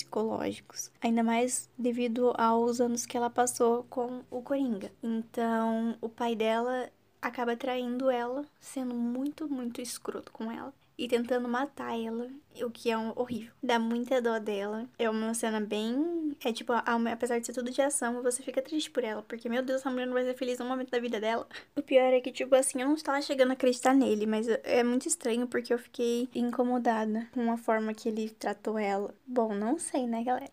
ainda 1.01 1.23
mais 1.23 1.69
devido 1.79 2.33
aos 2.37 2.81
anos 2.81 3.07
que 3.07 3.17
ela 3.17 3.31
passou 3.31 3.85
com 3.85 4.23
o 4.31 4.43
Coringa. 4.43 4.93
Então, 5.03 5.97
o 6.01 6.09
pai 6.09 6.35
dela 6.35 6.91
acaba 7.21 7.57
traindo 7.57 8.11
ela, 8.11 8.45
sendo 8.61 8.95
muito, 8.95 9.49
muito 9.49 9.81
escroto 9.81 10.33
com 10.33 10.51
ela 10.51 10.73
e 10.99 11.07
tentando 11.07 11.49
matar 11.49 11.97
ela, 11.99 12.29
o 12.61 12.71
que 12.71 12.91
é 12.91 12.99
um, 12.99 13.13
horrível. 13.15 13.53
Dá 13.63 13.79
muita 13.79 14.21
dó 14.21 14.41
dela. 14.41 14.89
É 14.99 15.09
uma 15.09 15.33
cena 15.33 15.61
bem. 15.61 16.37
É 16.45 16.53
tipo, 16.53 16.73
apesar 16.73 17.39
de 17.39 17.47
ser 17.47 17.53
tudo 17.53 17.71
de 17.71 17.81
ação, 17.81 18.21
você 18.21 18.43
fica 18.43 18.61
triste 18.61 18.91
por 18.91 19.05
ela, 19.05 19.23
porque, 19.23 19.49
meu 19.49 19.63
Deus, 19.63 19.81
essa 19.81 19.91
mulher 19.91 20.07
não 20.07 20.15
vai 20.15 20.25
ser 20.25 20.35
feliz 20.35 20.59
no 20.59 20.65
momento 20.65 20.91
da 20.91 20.99
vida 20.99 21.21
dela. 21.21 21.47
O 21.77 21.83
pior 21.83 22.13
é 22.13 22.21
que, 22.21 22.33
tipo 22.33 22.55
assim, 22.57 22.83
eu 22.83 22.89
não 22.89 22.95
estava 22.95 23.23
chegando 23.23 23.51
a 23.51 23.53
acreditar 23.53 23.95
nele, 23.95 24.27
mas 24.27 24.49
é 24.49 24.83
muito 24.83 25.07
estranho 25.07 25.47
porque 25.47 25.73
eu 25.73 25.79
fiquei 25.79 26.29
incomodada 26.35 27.29
com 27.33 27.51
a 27.53 27.57
forma 27.57 27.95
que 27.95 28.09
ele 28.09 28.31
tratou 28.31 28.77
ela. 28.77 29.15
Bom, 29.25 29.55
não 29.55 29.79
sei, 29.79 30.07
né, 30.07 30.25
galera? 30.25 30.51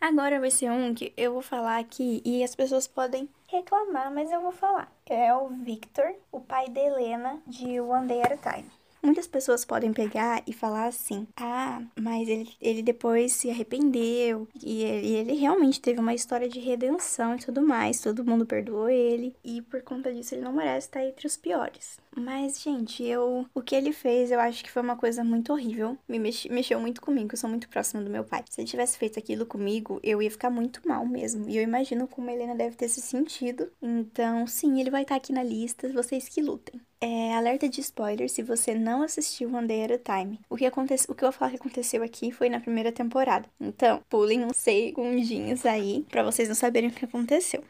Agora 0.00 0.40
vai 0.40 0.50
ser 0.50 0.70
um 0.70 0.94
que 0.94 1.12
eu 1.16 1.32
vou 1.32 1.42
falar 1.42 1.78
aqui 1.78 2.20
e 2.24 2.42
as 2.44 2.54
pessoas 2.54 2.86
podem 2.86 3.28
reclamar, 3.48 4.12
mas 4.12 4.30
eu 4.30 4.40
vou 4.40 4.52
falar. 4.52 4.92
É 5.06 5.34
o 5.34 5.48
Victor, 5.48 6.14
o 6.30 6.40
pai 6.40 6.68
da 6.68 6.80
Helena, 6.80 7.42
de 7.46 7.80
One 7.80 8.06
Day 8.06 8.20
at 8.20 8.32
a 8.32 8.36
Time. 8.36 8.83
Muitas 9.04 9.26
pessoas 9.26 9.66
podem 9.66 9.92
pegar 9.92 10.42
e 10.46 10.52
falar 10.54 10.86
assim: 10.86 11.28
ah, 11.36 11.82
mas 11.94 12.26
ele, 12.26 12.48
ele 12.58 12.82
depois 12.82 13.32
se 13.32 13.50
arrependeu 13.50 14.48
e 14.62 14.82
ele, 14.82 15.12
ele 15.12 15.34
realmente 15.34 15.78
teve 15.78 16.00
uma 16.00 16.14
história 16.14 16.48
de 16.48 16.58
redenção 16.58 17.36
e 17.36 17.38
tudo 17.38 17.60
mais, 17.60 18.00
todo 18.00 18.24
mundo 18.24 18.46
perdoou 18.46 18.88
ele 18.88 19.36
e 19.44 19.60
por 19.60 19.82
conta 19.82 20.10
disso 20.10 20.34
ele 20.34 20.42
não 20.42 20.54
merece 20.54 20.88
estar 20.88 21.04
entre 21.04 21.26
os 21.26 21.36
piores. 21.36 21.98
Mas, 22.16 22.60
gente, 22.60 23.02
eu. 23.02 23.46
O 23.54 23.62
que 23.62 23.74
ele 23.74 23.92
fez, 23.92 24.30
eu 24.30 24.38
acho 24.40 24.62
que 24.62 24.70
foi 24.70 24.82
uma 24.82 24.96
coisa 24.96 25.24
muito 25.24 25.52
horrível. 25.52 25.98
Me 26.08 26.18
mexe, 26.18 26.48
mexeu 26.48 26.78
muito 26.80 27.00
comigo, 27.00 27.30
eu 27.32 27.36
sou 27.36 27.50
muito 27.50 27.68
próxima 27.68 28.02
do 28.02 28.10
meu 28.10 28.24
pai. 28.24 28.44
Se 28.48 28.60
ele 28.60 28.68
tivesse 28.68 28.96
feito 28.96 29.18
aquilo 29.18 29.44
comigo, 29.46 30.00
eu 30.02 30.22
ia 30.22 30.30
ficar 30.30 30.50
muito 30.50 30.86
mal 30.86 31.04
mesmo. 31.06 31.48
E 31.48 31.56
eu 31.56 31.62
imagino 31.62 32.06
como 32.06 32.30
a 32.30 32.32
Helena 32.32 32.54
deve 32.54 32.76
ter 32.76 32.88
se 32.88 33.00
sentido. 33.00 33.70
Então, 33.82 34.46
sim, 34.46 34.80
ele 34.80 34.90
vai 34.90 35.02
estar 35.02 35.16
aqui 35.16 35.32
na 35.32 35.42
lista, 35.42 35.92
vocês 35.92 36.28
que 36.28 36.40
lutem. 36.40 36.80
É, 37.00 37.34
alerta 37.34 37.68
de 37.68 37.80
spoiler 37.80 38.30
se 38.30 38.42
você 38.42 38.74
não 38.74 39.02
assistiu 39.02 39.54
One 39.54 39.66
Day 39.66 39.84
at 39.84 39.90
a 39.90 40.20
Time. 40.20 40.40
O 40.48 40.56
que, 40.56 40.64
acontece, 40.64 41.10
o 41.10 41.14
que 41.14 41.22
eu 41.24 41.30
vou 41.30 41.38
falar 41.38 41.50
que 41.50 41.56
aconteceu 41.56 42.02
aqui 42.02 42.32
foi 42.32 42.48
na 42.48 42.60
primeira 42.60 42.92
temporada. 42.92 43.46
Então, 43.60 44.00
pulem 44.08 44.44
uns 44.44 44.56
segundinhos 44.56 45.66
aí 45.66 46.06
para 46.08 46.22
vocês 46.22 46.48
não 46.48 46.54
saberem 46.54 46.88
o 46.88 46.92
que 46.92 47.04
aconteceu. 47.04 47.62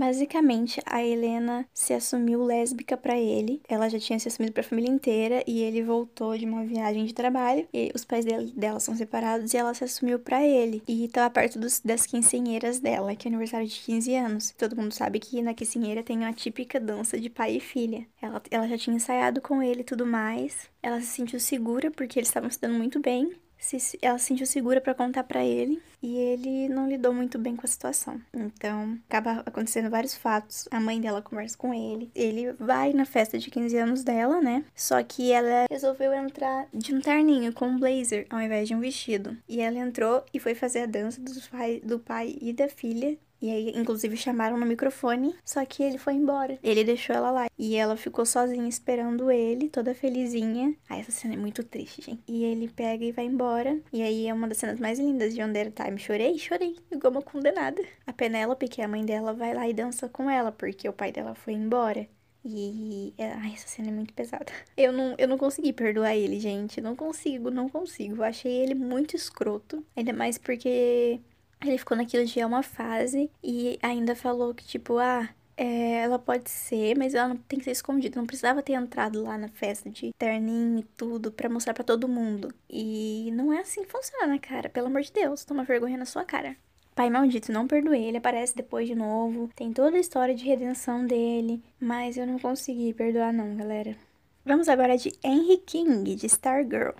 Basicamente, 0.00 0.80
a 0.86 1.04
Helena 1.04 1.68
se 1.74 1.92
assumiu 1.92 2.42
lésbica 2.42 2.96
para 2.96 3.18
ele. 3.18 3.60
Ela 3.68 3.86
já 3.86 3.98
tinha 3.98 4.18
se 4.18 4.28
assumido 4.28 4.54
para 4.54 4.62
a 4.62 4.64
família 4.64 4.90
inteira 4.90 5.44
e 5.46 5.60
ele 5.60 5.82
voltou 5.82 6.38
de 6.38 6.46
uma 6.46 6.64
viagem 6.64 7.04
de 7.04 7.12
trabalho. 7.12 7.68
E 7.70 7.92
os 7.94 8.02
pais 8.02 8.24
dela, 8.24 8.46
dela 8.56 8.80
são 8.80 8.96
separados 8.96 9.52
e 9.52 9.58
ela 9.58 9.74
se 9.74 9.84
assumiu 9.84 10.18
para 10.18 10.42
ele. 10.42 10.82
E 10.88 11.04
estava 11.04 11.28
perto 11.28 11.58
dos, 11.58 11.80
das 11.80 12.06
quincenheiras 12.06 12.80
dela, 12.80 13.14
que 13.14 13.28
é 13.28 13.30
aniversário 13.30 13.66
de 13.66 13.78
15 13.78 14.14
anos. 14.14 14.54
Todo 14.56 14.74
mundo 14.74 14.92
sabe 14.92 15.18
que 15.18 15.42
na 15.42 15.52
quincenheira 15.52 16.02
tem 16.02 16.24
a 16.24 16.32
típica 16.32 16.80
dança 16.80 17.20
de 17.20 17.28
pai 17.28 17.56
e 17.56 17.60
filha. 17.60 18.06
Ela, 18.22 18.42
ela 18.50 18.66
já 18.66 18.78
tinha 18.78 18.96
ensaiado 18.96 19.42
com 19.42 19.62
ele 19.62 19.82
e 19.82 19.84
tudo 19.84 20.06
mais. 20.06 20.70
Ela 20.82 21.02
se 21.02 21.08
sentiu 21.08 21.38
segura 21.38 21.90
porque 21.90 22.18
eles 22.18 22.30
estavam 22.30 22.48
se 22.48 22.58
dando 22.58 22.78
muito 22.78 22.98
bem 23.00 23.34
se, 23.60 23.98
ela 24.00 24.18
se 24.18 24.26
sentiu 24.26 24.46
segura 24.46 24.80
para 24.80 24.94
contar 24.94 25.24
para 25.24 25.44
ele 25.44 25.80
e 26.02 26.16
ele 26.16 26.68
não 26.68 26.88
lidou 26.88 27.12
muito 27.12 27.38
bem 27.38 27.54
com 27.54 27.66
a 27.66 27.68
situação. 27.68 28.20
Então, 28.32 28.98
acaba 29.08 29.42
acontecendo 29.44 29.90
vários 29.90 30.14
fatos. 30.14 30.66
A 30.70 30.80
mãe 30.80 31.00
dela 31.00 31.20
conversa 31.20 31.56
com 31.56 31.74
ele, 31.74 32.10
ele 32.14 32.52
vai 32.52 32.92
na 32.92 33.04
festa 33.04 33.38
de 33.38 33.50
15 33.50 33.76
anos 33.76 34.02
dela, 34.02 34.40
né? 34.40 34.64
Só 34.74 35.02
que 35.02 35.30
ela 35.30 35.66
resolveu 35.70 36.12
entrar 36.14 36.66
de 36.72 36.94
um 36.94 37.00
terninho 37.00 37.52
com 37.52 37.66
um 37.66 37.78
blazer 37.78 38.26
ao 38.30 38.40
invés 38.40 38.66
de 38.66 38.74
um 38.74 38.80
vestido. 38.80 39.36
E 39.48 39.60
ela 39.60 39.78
entrou 39.78 40.24
e 40.32 40.40
foi 40.40 40.54
fazer 40.54 40.80
a 40.80 40.86
dança 40.86 41.20
do 41.20 41.30
pai, 41.50 41.80
do 41.84 41.98
pai 41.98 42.36
e 42.40 42.52
da 42.52 42.68
filha 42.68 43.18
e 43.40 43.50
aí, 43.50 43.72
inclusive, 43.74 44.16
chamaram 44.16 44.58
no 44.58 44.66
microfone, 44.66 45.34
só 45.44 45.64
que 45.64 45.82
ele 45.82 45.96
foi 45.96 46.14
embora. 46.14 46.58
Ele 46.62 46.84
deixou 46.84 47.16
ela 47.16 47.30
lá. 47.30 47.46
E 47.58 47.74
ela 47.74 47.96
ficou 47.96 48.26
sozinha 48.26 48.68
esperando 48.68 49.30
ele, 49.30 49.68
toda 49.68 49.94
felizinha. 49.94 50.74
Ah, 50.88 50.98
essa 50.98 51.10
cena 51.10 51.34
é 51.34 51.36
muito 51.36 51.64
triste, 51.64 52.02
gente. 52.02 52.22
E 52.28 52.44
ele 52.44 52.68
pega 52.68 53.04
e 53.04 53.12
vai 53.12 53.24
embora. 53.24 53.80
E 53.92 54.02
aí 54.02 54.26
é 54.26 54.34
uma 54.34 54.46
das 54.46 54.58
cenas 54.58 54.78
mais 54.78 54.98
lindas 54.98 55.34
de 55.34 55.42
Under 55.42 55.72
Time. 55.72 55.98
Chorei, 55.98 56.38
chorei, 56.38 56.76
igual 56.90 57.12
uma 57.12 57.22
condenada. 57.22 57.82
A 58.06 58.12
Penélope, 58.12 58.68
que 58.68 58.82
é 58.82 58.84
a 58.84 58.88
mãe 58.88 59.04
dela, 59.04 59.32
vai 59.32 59.54
lá 59.54 59.68
e 59.68 59.72
dança 59.72 60.08
com 60.08 60.28
ela, 60.28 60.52
porque 60.52 60.88
o 60.88 60.92
pai 60.92 61.10
dela 61.10 61.34
foi 61.34 61.54
embora. 61.54 62.06
E. 62.44 63.12
É, 63.18 63.32
ai, 63.32 63.52
essa 63.52 63.68
cena 63.68 63.88
é 63.88 63.92
muito 63.92 64.14
pesada. 64.14 64.46
Eu 64.76 64.92
não, 64.92 65.14
eu 65.18 65.28
não 65.28 65.36
consegui 65.36 65.72
perdoar 65.72 66.16
ele, 66.16 66.40
gente. 66.40 66.80
Não 66.80 66.96
consigo, 66.96 67.50
não 67.50 67.68
consigo. 67.68 68.16
Eu 68.16 68.24
achei 68.24 68.52
ele 68.52 68.74
muito 68.74 69.14
escroto. 69.14 69.84
Ainda 69.94 70.12
mais 70.12 70.38
porque 70.38 71.20
ele 71.62 71.78
ficou 71.78 71.96
naquilo 71.96 72.24
de 72.24 72.40
é 72.40 72.46
uma 72.46 72.62
fase 72.62 73.30
e 73.42 73.78
ainda 73.82 74.14
falou 74.14 74.54
que, 74.54 74.64
tipo, 74.64 74.98
ah, 74.98 75.28
é, 75.56 76.02
ela 76.02 76.18
pode 76.18 76.50
ser, 76.50 76.96
mas 76.96 77.14
ela 77.14 77.28
não 77.28 77.36
tem 77.36 77.58
que 77.58 77.66
ser 77.66 77.72
escondida. 77.72 78.18
Não 78.18 78.26
precisava 78.26 78.62
ter 78.62 78.72
entrado 78.72 79.22
lá 79.22 79.36
na 79.36 79.48
festa 79.48 79.90
de 79.90 80.10
terninho 80.18 80.78
e 80.78 80.82
tudo 80.96 81.30
para 81.30 81.50
mostrar 81.50 81.74
para 81.74 81.84
todo 81.84 82.08
mundo. 82.08 82.52
E 82.68 83.30
não 83.34 83.52
é 83.52 83.60
assim 83.60 83.84
que 83.84 83.90
funciona, 83.90 84.38
cara. 84.38 84.70
Pelo 84.70 84.86
amor 84.86 85.02
de 85.02 85.12
Deus, 85.12 85.44
toma 85.44 85.62
vergonha 85.64 85.98
na 85.98 86.06
sua 86.06 86.24
cara. 86.24 86.56
Pai 86.94 87.10
maldito, 87.10 87.52
não 87.52 87.66
perdoei, 87.66 88.04
ele 88.04 88.16
aparece 88.16 88.56
depois 88.56 88.88
de 88.88 88.94
novo. 88.94 89.50
Tem 89.54 89.72
toda 89.72 89.96
a 89.96 90.00
história 90.00 90.34
de 90.34 90.44
redenção 90.44 91.06
dele, 91.06 91.62
mas 91.78 92.16
eu 92.16 92.26
não 92.26 92.38
consegui 92.38 92.94
perdoar 92.94 93.32
não, 93.32 93.54
galera. 93.54 93.96
Vamos 94.44 94.68
agora 94.68 94.96
de 94.96 95.12
Henry 95.22 95.58
King, 95.58 96.14
de 96.14 96.26
Stargirl. 96.26 96.94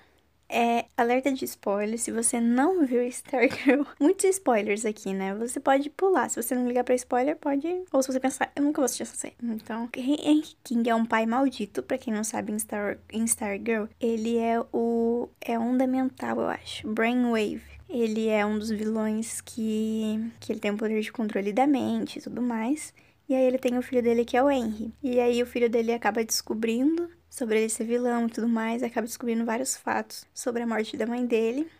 É 0.52 0.86
alerta 0.96 1.32
de 1.32 1.44
spoiler. 1.44 1.96
Se 1.96 2.10
você 2.10 2.40
não 2.40 2.84
viu 2.84 3.02
Stargirl, 3.04 3.84
muitos 4.00 4.24
spoilers 4.24 4.84
aqui, 4.84 5.14
né? 5.14 5.32
Você 5.36 5.60
pode 5.60 5.88
pular. 5.90 6.28
Se 6.28 6.42
você 6.42 6.56
não 6.56 6.66
ligar 6.66 6.82
pra 6.82 6.94
spoiler, 6.96 7.36
pode. 7.36 7.66
Ou 7.92 8.02
se 8.02 8.12
você 8.12 8.18
pensar, 8.18 8.50
eu 8.56 8.64
nunca 8.64 8.80
vou 8.80 8.84
assistir 8.84 9.04
essa 9.04 9.14
série. 9.14 9.36
Então, 9.40 9.88
Henry 9.96 10.56
King 10.64 10.90
é 10.90 10.94
um 10.94 11.06
pai 11.06 11.24
maldito. 11.24 11.84
Pra 11.84 11.96
quem 11.96 12.12
não 12.12 12.24
sabe, 12.24 12.52
em, 12.52 12.58
Star, 12.58 12.98
em 13.12 13.24
Stargirl, 13.24 13.84
ele 14.00 14.38
é 14.38 14.60
o. 14.72 15.28
É 15.40 15.56
onda 15.56 15.86
mental, 15.86 16.40
eu 16.40 16.48
acho. 16.48 16.88
Brainwave. 16.88 17.62
Ele 17.88 18.28
é 18.28 18.44
um 18.44 18.58
dos 18.58 18.70
vilões 18.70 19.40
que. 19.40 20.32
que 20.40 20.52
ele 20.52 20.60
tem 20.60 20.72
o 20.72 20.76
poder 20.76 21.00
de 21.00 21.12
controle 21.12 21.52
da 21.52 21.66
mente 21.66 22.18
e 22.18 22.22
tudo 22.22 22.42
mais. 22.42 22.92
E 23.28 23.34
aí 23.34 23.44
ele 23.44 23.58
tem 23.58 23.78
o 23.78 23.82
filho 23.82 24.02
dele 24.02 24.24
que 24.24 24.36
é 24.36 24.42
o 24.42 24.50
Henry. 24.50 24.92
E 25.00 25.20
aí 25.20 25.40
o 25.40 25.46
filho 25.46 25.70
dele 25.70 25.92
acaba 25.92 26.24
descobrindo 26.24 27.08
sobre 27.30 27.60
ele 27.60 27.68
ser 27.70 27.84
vilão 27.84 28.26
e 28.26 28.30
tudo 28.30 28.48
mais, 28.48 28.82
acaba 28.82 29.06
descobrindo 29.06 29.44
vários 29.44 29.76
fatos 29.76 30.26
sobre 30.34 30.62
a 30.62 30.66
morte 30.66 30.96
da 30.96 31.06
mãe 31.06 31.24
dele. 31.24 31.70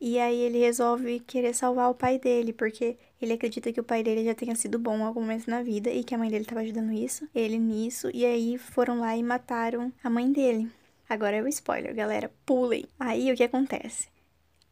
E 0.00 0.18
aí 0.18 0.40
ele 0.40 0.58
resolve 0.58 1.20
querer 1.20 1.54
salvar 1.54 1.90
o 1.90 1.94
pai 1.94 2.18
dele, 2.18 2.52
porque 2.52 2.96
ele 3.20 3.34
acredita 3.34 3.72
que 3.72 3.80
o 3.80 3.84
pai 3.84 4.02
dele 4.02 4.24
já 4.24 4.34
tenha 4.34 4.54
sido 4.54 4.78
bom 4.78 4.98
em 4.98 5.02
algum 5.02 5.20
momento 5.20 5.48
na 5.48 5.62
vida 5.62 5.90
e 5.90 6.02
que 6.02 6.14
a 6.14 6.18
mãe 6.18 6.28
dele 6.28 6.42
estava 6.42 6.60
ajudando 6.62 6.92
isso, 6.92 7.28
ele 7.34 7.58
nisso, 7.58 8.10
e 8.12 8.24
aí 8.24 8.58
foram 8.58 9.00
lá 9.00 9.16
e 9.16 9.22
mataram 9.22 9.92
a 10.02 10.10
mãe 10.10 10.30
dele. 10.32 10.70
Agora 11.08 11.36
é 11.36 11.42
o 11.42 11.48
spoiler, 11.48 11.94
galera, 11.94 12.30
pulem. 12.44 12.86
Aí 12.98 13.30
o 13.30 13.36
que 13.36 13.44
acontece? 13.44 14.08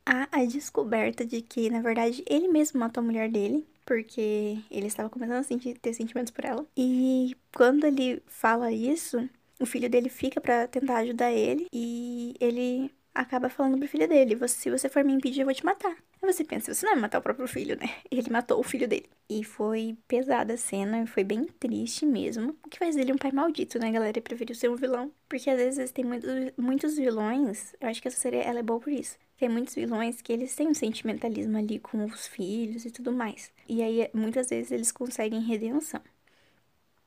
Há 0.04 0.28
a 0.32 0.44
descoberta 0.44 1.24
de 1.24 1.40
que, 1.40 1.70
na 1.70 1.80
verdade, 1.80 2.24
ele 2.26 2.48
mesmo 2.48 2.80
matou 2.80 3.00
a 3.00 3.04
mulher 3.04 3.30
dele, 3.30 3.66
porque 3.86 4.58
ele 4.70 4.86
estava 4.86 5.08
começando 5.08 5.38
a 5.38 5.42
sentir, 5.42 5.78
ter 5.78 5.92
sentimentos 5.94 6.32
por 6.32 6.44
ela. 6.44 6.66
E 6.76 7.36
quando 7.54 7.84
ele 7.84 8.22
fala 8.26 8.72
isso, 8.72 9.28
o 9.62 9.66
filho 9.66 9.88
dele 9.88 10.08
fica 10.08 10.40
para 10.40 10.66
tentar 10.66 10.98
ajudar 10.98 11.32
ele 11.32 11.66
e 11.72 12.34
ele 12.40 12.90
acaba 13.14 13.48
falando 13.48 13.78
pro 13.78 13.88
filho 13.88 14.08
dele: 14.08 14.36
se 14.48 14.70
você 14.70 14.88
for 14.88 15.04
me 15.04 15.12
impedir, 15.12 15.40
eu 15.40 15.46
vou 15.46 15.54
te 15.54 15.64
matar. 15.64 15.96
Aí 16.22 16.32
você 16.32 16.44
pensa, 16.44 16.72
você 16.72 16.86
não 16.86 16.92
vai 16.92 17.02
matar 17.02 17.18
o 17.18 17.22
próprio 17.22 17.48
filho, 17.48 17.76
né? 17.76 17.88
Ele 18.10 18.30
matou 18.30 18.60
o 18.60 18.62
filho 18.62 18.86
dele. 18.86 19.06
E 19.28 19.42
foi 19.42 19.96
pesada 20.06 20.54
a 20.54 20.56
cena, 20.56 21.04
foi 21.04 21.24
bem 21.24 21.44
triste 21.58 22.06
mesmo. 22.06 22.56
O 22.64 22.68
que 22.68 22.78
faz 22.78 22.94
dele 22.94 23.12
um 23.12 23.18
pai 23.18 23.32
maldito, 23.32 23.76
né, 23.78 23.90
galera? 23.90 24.12
Ele 24.12 24.20
preferiu 24.20 24.54
ser 24.54 24.70
um 24.70 24.76
vilão. 24.76 25.10
Porque 25.28 25.50
às 25.50 25.56
vezes 25.58 25.90
tem 25.90 26.04
muitos, 26.04 26.30
muitos 26.56 26.96
vilões, 26.96 27.74
eu 27.80 27.88
acho 27.88 28.00
que 28.00 28.06
essa 28.06 28.20
série 28.20 28.36
ela 28.36 28.60
é 28.60 28.62
boa 28.62 28.78
por 28.78 28.92
isso. 28.92 29.18
Tem 29.36 29.48
muitos 29.48 29.74
vilões 29.74 30.22
que 30.22 30.32
eles 30.32 30.54
têm 30.54 30.68
um 30.68 30.74
sentimentalismo 30.74 31.58
ali 31.58 31.80
com 31.80 32.04
os 32.04 32.28
filhos 32.28 32.84
e 32.84 32.90
tudo 32.92 33.10
mais. 33.10 33.50
E 33.68 33.82
aí, 33.82 34.08
muitas 34.14 34.48
vezes, 34.48 34.70
eles 34.70 34.92
conseguem 34.92 35.40
redenção. 35.40 36.00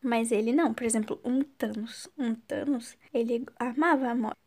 Mas 0.05 0.31
ele 0.31 0.53
não. 0.53 0.71
Por 0.73 0.83
exemplo, 0.83 1.19
um 1.23 1.41
Thanos. 1.41 2.07
Um 2.17 2.35
Thanos, 2.35 2.95
ele 3.11 3.43
amava 3.59 4.09
a 4.09 4.15
morte. 4.15 4.37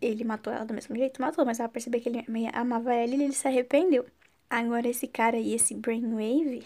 Ele 0.00 0.24
matou 0.24 0.52
ela 0.52 0.64
do 0.64 0.74
mesmo 0.74 0.96
jeito? 0.96 1.22
Matou, 1.22 1.44
mas 1.46 1.60
ela 1.60 1.68
percebeu 1.68 2.00
que 2.00 2.08
ele 2.08 2.24
amava 2.52 2.92
ela 2.92 3.14
e 3.14 3.22
ele 3.22 3.32
se 3.32 3.46
arrependeu. 3.46 4.04
Agora, 4.50 4.88
esse 4.88 5.06
cara 5.06 5.36
aí, 5.36 5.54
esse 5.54 5.74
Brainwave, 5.74 6.64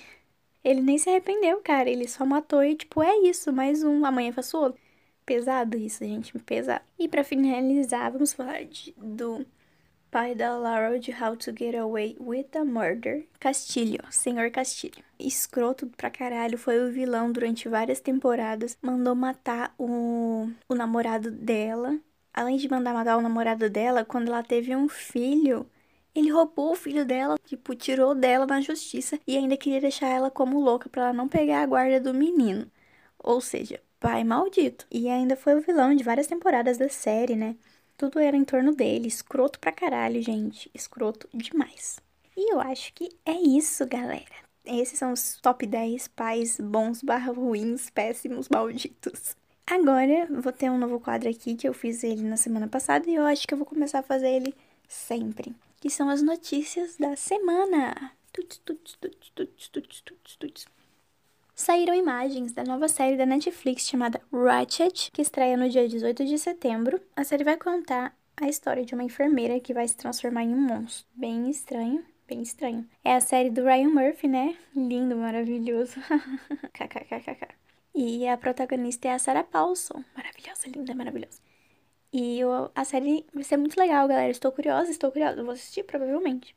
ele 0.64 0.80
nem 0.80 0.98
se 0.98 1.10
arrependeu, 1.10 1.60
cara. 1.62 1.90
Ele 1.90 2.08
só 2.08 2.24
matou 2.24 2.64
e, 2.64 2.74
tipo, 2.76 3.02
é 3.02 3.14
isso, 3.18 3.52
mais 3.52 3.82
um. 3.84 4.06
Amanhã 4.06 4.32
faço 4.32 4.58
outro. 4.58 4.80
Pesado 5.26 5.76
isso, 5.76 6.04
gente, 6.04 6.38
pesado. 6.40 6.84
E 6.98 7.08
para 7.08 7.22
finalizar, 7.22 8.10
vamos 8.10 8.32
falar 8.32 8.64
de, 8.64 8.92
do 8.96 9.46
pai 10.10 10.34
da 10.34 10.56
Laurel 10.56 10.98
de 10.98 11.12
How 11.12 11.36
to 11.36 11.52
Get 11.56 11.76
Away 11.76 12.16
with 12.18 12.48
a 12.56 12.64
Murder, 12.64 13.24
Castilho, 13.38 14.00
Senhor 14.10 14.50
Castilho. 14.50 15.04
Escroto 15.18 15.86
pra 15.86 16.10
caralho, 16.10 16.58
foi 16.58 16.82
o 16.82 16.90
vilão 16.90 17.30
durante 17.30 17.68
várias 17.68 18.00
temporadas, 18.00 18.76
mandou 18.82 19.14
matar 19.14 19.72
o, 19.78 20.50
o 20.68 20.74
namorado 20.74 21.30
dela. 21.30 21.96
Além 22.34 22.56
de 22.56 22.68
mandar 22.68 22.92
matar 22.92 23.16
o 23.16 23.22
namorado 23.22 23.70
dela, 23.70 24.04
quando 24.04 24.28
ela 24.28 24.42
teve 24.42 24.74
um 24.74 24.88
filho, 24.88 25.64
ele 26.14 26.30
roubou 26.30 26.72
o 26.72 26.76
filho 26.76 27.04
dela, 27.04 27.36
tipo, 27.44 27.74
tirou 27.74 28.14
dela 28.14 28.46
na 28.46 28.60
justiça 28.60 29.18
e 29.26 29.36
ainda 29.36 29.56
queria 29.56 29.80
deixar 29.80 30.08
ela 30.08 30.30
como 30.30 30.58
louca 30.60 30.88
para 30.88 31.04
ela 31.04 31.12
não 31.12 31.28
pegar 31.28 31.62
a 31.62 31.66
guarda 31.66 32.00
do 32.00 32.12
menino. 32.12 32.66
Ou 33.18 33.40
seja, 33.40 33.80
pai 34.00 34.24
maldito. 34.24 34.86
E 34.90 35.08
ainda 35.08 35.36
foi 35.36 35.54
o 35.54 35.60
vilão 35.60 35.94
de 35.94 36.02
várias 36.02 36.26
temporadas 36.26 36.78
da 36.78 36.88
série, 36.88 37.36
né? 37.36 37.56
Tudo 38.00 38.18
era 38.18 38.34
em 38.34 38.44
torno 38.44 38.74
dele. 38.74 39.08
Escroto 39.08 39.58
pra 39.60 39.70
caralho, 39.70 40.22
gente. 40.22 40.70
Escroto 40.72 41.28
demais. 41.34 42.00
E 42.34 42.50
eu 42.50 42.58
acho 42.58 42.94
que 42.94 43.10
é 43.26 43.34
isso, 43.34 43.86
galera. 43.86 44.24
Esses 44.64 44.98
são 44.98 45.12
os 45.12 45.36
top 45.42 45.66
10 45.66 46.08
pais 46.08 46.58
bons 46.58 47.02
barra 47.02 47.30
ruins, 47.30 47.90
péssimos, 47.90 48.48
malditos. 48.48 49.36
Agora, 49.66 50.26
vou 50.30 50.50
ter 50.50 50.70
um 50.70 50.78
novo 50.78 50.98
quadro 50.98 51.28
aqui 51.28 51.54
que 51.54 51.68
eu 51.68 51.74
fiz 51.74 52.02
ele 52.02 52.22
na 52.22 52.38
semana 52.38 52.66
passada 52.66 53.06
e 53.06 53.14
eu 53.14 53.26
acho 53.26 53.46
que 53.46 53.52
eu 53.52 53.58
vou 53.58 53.66
começar 53.66 53.98
a 53.98 54.02
fazer 54.02 54.30
ele 54.30 54.54
sempre. 54.88 55.54
Que 55.78 55.90
são 55.90 56.08
as 56.08 56.22
notícias 56.22 56.96
da 56.96 57.14
semana. 57.16 58.12
Tuts, 58.32 58.62
tuts, 58.64 58.96
tuts, 58.98 59.30
tuts, 59.34 59.68
tuts, 59.68 60.00
tuts, 60.00 60.36
tuts. 60.36 60.66
Saíram 61.60 61.94
imagens 61.94 62.52
da 62.52 62.64
nova 62.64 62.88
série 62.88 63.18
da 63.18 63.26
Netflix 63.26 63.86
chamada 63.86 64.20
Ratchet, 64.32 65.10
que 65.12 65.20
estreia 65.20 65.56
no 65.58 65.68
dia 65.68 65.86
18 65.86 66.24
de 66.24 66.38
setembro. 66.38 66.98
A 67.14 67.22
série 67.22 67.44
vai 67.44 67.56
contar 67.58 68.16
a 68.34 68.48
história 68.48 68.84
de 68.84 68.94
uma 68.94 69.04
enfermeira 69.04 69.60
que 69.60 69.74
vai 69.74 69.86
se 69.86 69.96
transformar 69.96 70.42
em 70.42 70.54
um 70.54 70.60
monstro. 70.60 71.06
Bem 71.14 71.50
estranho, 71.50 72.02
bem 72.26 72.40
estranho. 72.40 72.88
É 73.04 73.14
a 73.14 73.20
série 73.20 73.50
do 73.50 73.62
Ryan 73.62 73.90
Murphy, 73.90 74.26
né? 74.26 74.56
Lindo, 74.74 75.16
maravilhoso. 75.16 76.00
KKKKK. 76.72 77.48
E 77.94 78.26
a 78.26 78.38
protagonista 78.38 79.08
é 79.08 79.12
a 79.12 79.18
Sarah 79.18 79.44
Paulson. 79.44 80.02
Maravilhosa, 80.16 80.66
linda, 80.66 80.94
maravilhosa. 80.94 81.40
E 82.10 82.40
eu, 82.40 82.70
a 82.74 82.84
série 82.86 83.26
vai 83.34 83.44
ser 83.44 83.58
muito 83.58 83.78
legal, 83.78 84.08
galera. 84.08 84.30
Estou 84.30 84.50
curiosa, 84.50 84.90
estou 84.90 85.12
curiosa. 85.12 85.42
Vou 85.42 85.52
assistir, 85.52 85.84
provavelmente. 85.84 86.56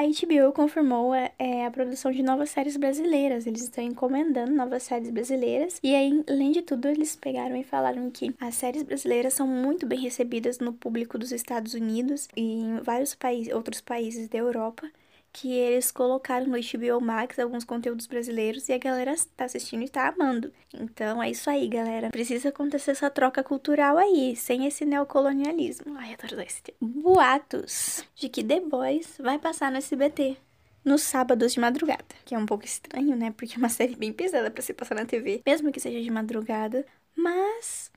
A 0.00 0.02
HBO 0.02 0.50
confirmou 0.54 1.14
é, 1.14 1.30
é, 1.38 1.66
a 1.66 1.70
produção 1.70 2.10
de 2.10 2.22
novas 2.22 2.48
séries 2.48 2.74
brasileiras. 2.74 3.46
Eles 3.46 3.64
estão 3.64 3.84
encomendando 3.84 4.50
novas 4.50 4.84
séries 4.84 5.10
brasileiras. 5.10 5.78
E 5.82 5.94
aí, 5.94 6.24
além 6.26 6.52
de 6.52 6.62
tudo, 6.62 6.88
eles 6.88 7.14
pegaram 7.14 7.54
e 7.54 7.62
falaram 7.62 8.10
que 8.10 8.34
as 8.40 8.54
séries 8.54 8.82
brasileiras 8.82 9.34
são 9.34 9.46
muito 9.46 9.86
bem 9.86 10.00
recebidas 10.00 10.58
no 10.58 10.72
público 10.72 11.18
dos 11.18 11.32
Estados 11.32 11.74
Unidos 11.74 12.28
e 12.34 12.40
em 12.40 12.80
vários 12.80 13.14
países, 13.14 13.52
outros 13.52 13.82
países 13.82 14.26
da 14.26 14.38
Europa 14.38 14.90
que 15.32 15.52
eles 15.52 15.90
colocaram 15.90 16.46
no 16.46 16.56
HBO 16.56 17.00
Max 17.00 17.38
alguns 17.38 17.64
conteúdos 17.64 18.06
brasileiros 18.06 18.68
e 18.68 18.72
a 18.72 18.78
galera 18.78 19.14
tá 19.36 19.44
assistindo 19.44 19.84
e 19.84 19.88
tá 19.88 20.08
amando. 20.08 20.52
Então 20.74 21.22
é 21.22 21.30
isso 21.30 21.48
aí, 21.48 21.68
galera. 21.68 22.10
Precisa 22.10 22.48
acontecer 22.48 22.92
essa 22.92 23.10
troca 23.10 23.42
cultural 23.42 23.96
aí, 23.96 24.34
sem 24.36 24.66
esse 24.66 24.84
neocolonialismo. 24.84 25.96
Ai, 25.96 26.14
adoro 26.14 26.40
esse 26.42 26.62
termo. 26.62 26.78
Boatos 26.80 28.04
de 28.14 28.28
que 28.28 28.42
The 28.42 28.60
Boys 28.60 29.16
vai 29.18 29.38
passar 29.38 29.70
no 29.70 29.78
SBT 29.78 30.36
nos 30.84 31.02
sábados 31.02 31.52
de 31.52 31.60
madrugada, 31.60 32.04
que 32.24 32.34
é 32.34 32.38
um 32.38 32.46
pouco 32.46 32.64
estranho, 32.64 33.14
né? 33.16 33.32
Porque 33.36 33.54
é 33.54 33.58
uma 33.58 33.68
série 33.68 33.94
bem 33.94 34.12
pesada 34.12 34.50
para 34.50 34.62
se 34.62 34.72
passar 34.72 34.94
na 34.94 35.04
TV, 35.04 35.42
mesmo 35.46 35.70
que 35.70 35.80
seja 35.80 36.00
de 36.00 36.10
madrugada, 36.10 36.86
mas 37.14 37.90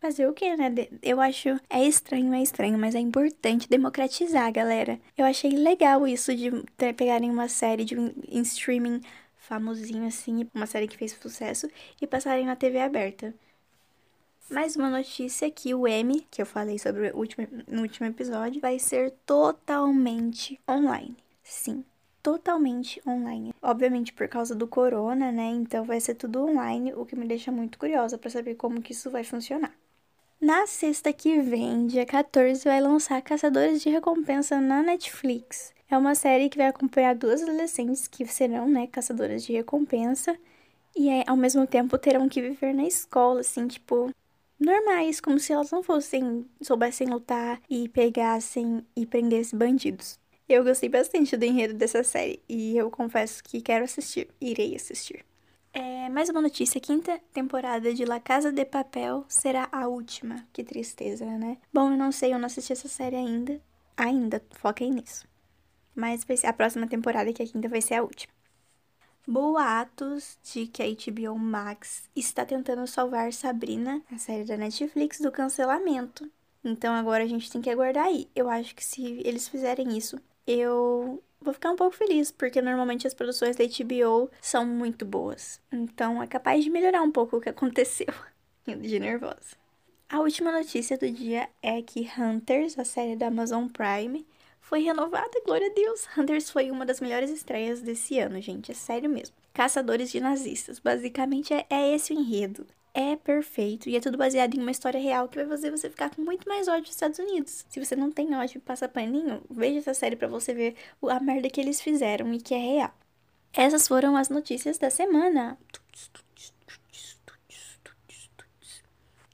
Fazer 0.00 0.26
o 0.26 0.32
quê, 0.32 0.56
né? 0.56 0.72
Eu 1.02 1.20
acho. 1.20 1.50
É 1.68 1.84
estranho, 1.84 2.32
é 2.32 2.42
estranho, 2.42 2.78
mas 2.78 2.94
é 2.94 2.98
importante 3.00 3.68
democratizar, 3.68 4.50
galera. 4.50 4.98
Eu 5.16 5.26
achei 5.26 5.50
legal 5.50 6.08
isso 6.08 6.34
de 6.34 6.50
pegarem 6.96 7.30
uma 7.30 7.48
série 7.48 7.84
de 7.84 7.94
em 7.96 8.40
streaming 8.40 9.02
famosinho 9.36 10.06
assim, 10.06 10.48
uma 10.54 10.66
série 10.66 10.86
que 10.86 10.96
fez 10.96 11.12
sucesso, 11.12 11.68
e 12.00 12.06
passarem 12.06 12.46
na 12.46 12.56
TV 12.56 12.80
aberta. 12.80 13.34
Mais 14.48 14.76
uma 14.76 14.88
notícia 14.88 15.50
que 15.50 15.74
o 15.74 15.86
M, 15.86 16.26
que 16.30 16.40
eu 16.40 16.46
falei 16.46 16.78
sobre 16.78 17.10
último, 17.12 17.46
no 17.68 17.82
último 17.82 18.06
episódio, 18.06 18.60
vai 18.60 18.78
ser 18.78 19.10
totalmente 19.26 20.58
online. 20.68 21.16
Sim, 21.42 21.84
totalmente 22.22 23.02
online. 23.06 23.52
Obviamente 23.60 24.12
por 24.12 24.28
causa 24.28 24.54
do 24.54 24.66
corona, 24.66 25.32
né? 25.32 25.48
Então 25.50 25.84
vai 25.84 26.00
ser 26.00 26.14
tudo 26.14 26.44
online, 26.46 26.94
o 26.94 27.04
que 27.04 27.16
me 27.16 27.26
deixa 27.26 27.50
muito 27.52 27.78
curiosa 27.78 28.16
para 28.16 28.30
saber 28.30 28.54
como 28.54 28.80
que 28.80 28.92
isso 28.92 29.10
vai 29.10 29.24
funcionar. 29.24 29.79
Na 30.40 30.66
sexta 30.66 31.12
que 31.12 31.38
vem, 31.42 31.86
dia 31.86 32.06
14, 32.06 32.64
vai 32.64 32.80
lançar 32.80 33.20
Caçadores 33.20 33.82
de 33.82 33.90
Recompensa 33.90 34.58
na 34.58 34.82
Netflix. 34.82 35.74
É 35.86 35.98
uma 35.98 36.14
série 36.14 36.48
que 36.48 36.56
vai 36.56 36.68
acompanhar 36.68 37.14
duas 37.14 37.42
adolescentes 37.42 38.08
que 38.08 38.24
serão, 38.26 38.66
né, 38.66 38.86
caçadoras 38.86 39.44
de 39.44 39.52
recompensa 39.52 40.34
e 40.96 41.10
ao 41.26 41.36
mesmo 41.36 41.66
tempo 41.66 41.98
terão 41.98 42.26
que 42.26 42.40
viver 42.40 42.72
na 42.72 42.84
escola, 42.84 43.40
assim, 43.40 43.68
tipo, 43.68 44.10
normais, 44.58 45.20
como 45.20 45.38
se 45.38 45.52
elas 45.52 45.70
não 45.70 45.82
fossem, 45.82 46.46
soubessem 46.62 47.06
lutar 47.06 47.60
e 47.68 47.86
pegassem 47.90 48.82
e 48.96 49.04
prendessem 49.04 49.58
bandidos. 49.58 50.18
Eu 50.48 50.64
gostei 50.64 50.88
bastante 50.88 51.36
do 51.36 51.44
enredo 51.44 51.74
dessa 51.74 52.02
série 52.02 52.40
e 52.48 52.78
eu 52.78 52.90
confesso 52.90 53.44
que 53.44 53.60
quero 53.60 53.84
assistir, 53.84 54.28
irei 54.40 54.74
assistir. 54.74 55.22
É, 56.00 56.08
mais 56.08 56.30
uma 56.30 56.40
notícia: 56.40 56.80
quinta 56.80 57.20
temporada 57.30 57.92
de 57.92 58.06
La 58.06 58.18
Casa 58.18 58.50
de 58.50 58.64
Papel 58.64 59.22
será 59.28 59.68
a 59.70 59.86
última. 59.86 60.46
Que 60.50 60.64
tristeza, 60.64 61.26
né? 61.26 61.58
Bom, 61.70 61.90
eu 61.90 61.98
não 61.98 62.10
sei, 62.10 62.32
eu 62.32 62.38
não 62.38 62.46
assisti 62.46 62.72
essa 62.72 62.88
série 62.88 63.16
ainda. 63.16 63.60
Ainda, 63.98 64.42
foquei 64.52 64.88
nisso. 64.90 65.28
Mas 65.94 66.24
vai 66.24 66.38
ser 66.38 66.46
a 66.46 66.54
próxima 66.54 66.86
temporada, 66.86 67.30
que 67.34 67.42
a 67.42 67.46
quinta 67.46 67.68
vai 67.68 67.82
ser 67.82 67.96
a 67.96 68.02
última. 68.02 68.32
Boatos 69.28 70.38
de 70.42 70.66
que 70.68 70.82
a 70.82 70.86
HBO 70.86 71.38
Max 71.38 72.08
está 72.16 72.46
tentando 72.46 72.86
salvar 72.86 73.30
Sabrina, 73.34 74.02
a 74.10 74.16
série 74.16 74.44
da 74.44 74.56
Netflix, 74.56 75.20
do 75.20 75.30
cancelamento. 75.30 76.30
Então 76.64 76.94
agora 76.94 77.24
a 77.24 77.28
gente 77.28 77.52
tem 77.52 77.60
que 77.60 77.68
aguardar 77.68 78.06
aí. 78.06 78.26
Eu 78.34 78.48
acho 78.48 78.74
que 78.74 78.82
se 78.82 79.20
eles 79.22 79.48
fizerem 79.48 79.98
isso, 79.98 80.18
eu 80.46 81.22
vou 81.40 81.54
ficar 81.54 81.70
um 81.70 81.76
pouco 81.76 81.96
feliz, 81.96 82.30
porque 82.30 82.60
normalmente 82.60 83.06
as 83.06 83.14
produções 83.14 83.56
da 83.56 83.64
HBO 83.64 84.30
são 84.40 84.66
muito 84.66 85.04
boas. 85.04 85.60
Então 85.72 86.22
é 86.22 86.26
capaz 86.26 86.62
de 86.62 86.70
melhorar 86.70 87.02
um 87.02 87.10
pouco 87.10 87.36
o 87.36 87.40
que 87.40 87.48
aconteceu. 87.48 88.12
de 88.66 88.98
nervosa. 88.98 89.56
A 90.08 90.20
última 90.20 90.50
notícia 90.52 90.98
do 90.98 91.10
dia 91.10 91.48
é 91.62 91.80
que 91.82 92.10
Hunters, 92.18 92.78
a 92.78 92.84
série 92.84 93.16
da 93.16 93.28
Amazon 93.28 93.66
Prime, 93.68 94.26
foi 94.60 94.82
renovada, 94.82 95.40
glória 95.44 95.68
a 95.68 95.74
Deus. 95.74 96.06
Hunters 96.16 96.50
foi 96.50 96.70
uma 96.70 96.84
das 96.84 97.00
melhores 97.00 97.30
estreias 97.30 97.80
desse 97.80 98.18
ano, 98.18 98.40
gente, 98.40 98.72
é 98.72 98.74
sério 98.74 99.08
mesmo. 99.08 99.34
Caçadores 99.52 100.10
de 100.10 100.20
nazistas, 100.20 100.78
basicamente 100.78 101.54
é, 101.54 101.64
é 101.70 101.94
esse 101.94 102.12
o 102.12 102.18
enredo 102.18 102.66
é 102.92 103.16
perfeito 103.16 103.88
e 103.88 103.96
é 103.96 104.00
tudo 104.00 104.18
baseado 104.18 104.54
em 104.54 104.60
uma 104.60 104.70
história 104.70 105.00
real 105.00 105.28
que 105.28 105.36
vai 105.36 105.46
fazer 105.46 105.70
você 105.70 105.88
ficar 105.88 106.14
com 106.14 106.22
muito 106.22 106.48
mais 106.48 106.68
ódio 106.68 106.82
dos 106.82 106.90
Estados 106.90 107.18
Unidos. 107.18 107.64
Se 107.68 107.84
você 107.84 107.94
não 107.94 108.10
tem 108.10 108.34
ódio 108.34 108.58
e 108.58 108.60
passa 108.60 108.88
paninho, 108.88 109.42
veja 109.50 109.78
essa 109.78 109.94
série 109.94 110.16
para 110.16 110.28
você 110.28 110.52
ver 110.52 110.76
a 111.08 111.20
merda 111.20 111.48
que 111.48 111.60
eles 111.60 111.80
fizeram 111.80 112.32
e 112.32 112.40
que 112.40 112.54
é 112.54 112.58
real. 112.58 112.94
Essas 113.52 113.86
foram 113.88 114.16
as 114.16 114.28
notícias 114.28 114.78
da 114.78 114.90
semana. 114.90 115.58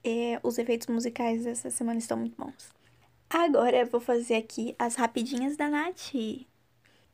É, 0.05 0.39
os 0.43 0.57
efeitos 0.57 0.87
musicais 0.87 1.45
dessa 1.45 1.71
semana 1.71 1.99
estão 1.99 2.17
muito 2.17 2.37
bons. 2.37 2.71
Agora 3.29 3.79
eu 3.79 3.87
vou 3.87 4.01
fazer 4.01 4.37
aqui 4.37 4.75
as 4.79 4.95
rapidinhas 4.95 5.57
da 5.57 5.69
Nath. 5.69 6.15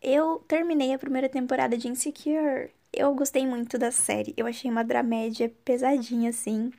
Eu 0.00 0.44
terminei 0.46 0.92
a 0.92 0.98
primeira 0.98 1.28
temporada 1.28 1.76
de 1.76 1.88
Insecure. 1.88 2.70
Eu 2.92 3.14
gostei 3.14 3.46
muito 3.46 3.78
da 3.78 3.90
série. 3.90 4.34
Eu 4.36 4.46
achei 4.46 4.70
uma 4.70 4.84
dramédia 4.84 5.48
pesadinha, 5.64 6.30
assim. 6.30 6.70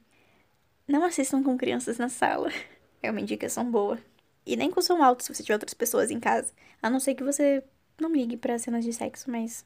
Não 0.87 1.03
assistam 1.03 1.41
com 1.43 1.57
crianças 1.57 1.97
na 1.97 2.09
sala. 2.09 2.49
É 3.05 3.11
uma 3.11 3.19
indicação 3.19 3.69
boa. 3.69 3.99
E 4.45 4.55
nem 4.55 4.71
com 4.71 4.81
som 4.81 5.03
alto 5.03 5.23
se 5.23 5.33
você 5.33 5.43
tiver 5.43 5.55
outras 5.55 5.73
pessoas 5.73 6.09
em 6.09 6.21
casa. 6.21 6.53
A 6.81 6.89
não 6.89 7.01
ser 7.01 7.15
que 7.15 7.23
você 7.23 7.61
não 7.99 8.13
ligue 8.13 8.37
para 8.37 8.57
cenas 8.57 8.85
de 8.85 8.93
sexo, 8.93 9.29
mas. 9.29 9.65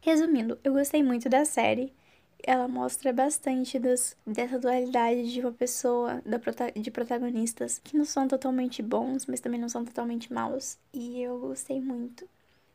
Resumindo, 0.00 0.58
eu 0.64 0.72
gostei 0.72 1.02
muito 1.02 1.28
da 1.28 1.44
série. 1.44 1.92
Ela 2.42 2.66
mostra 2.66 3.12
bastante 3.12 3.78
dessa 3.78 4.58
dualidade 4.58 5.30
de 5.30 5.40
uma 5.40 5.52
pessoa, 5.52 6.22
da, 6.24 6.38
de 6.74 6.90
protagonistas 6.90 7.78
que 7.78 7.94
não 7.94 8.06
são 8.06 8.26
totalmente 8.26 8.82
bons, 8.82 9.26
mas 9.26 9.40
também 9.40 9.60
não 9.60 9.68
são 9.68 9.84
totalmente 9.84 10.32
maus. 10.32 10.78
E 10.94 11.20
eu 11.20 11.38
gostei 11.38 11.78
muito. 11.78 12.26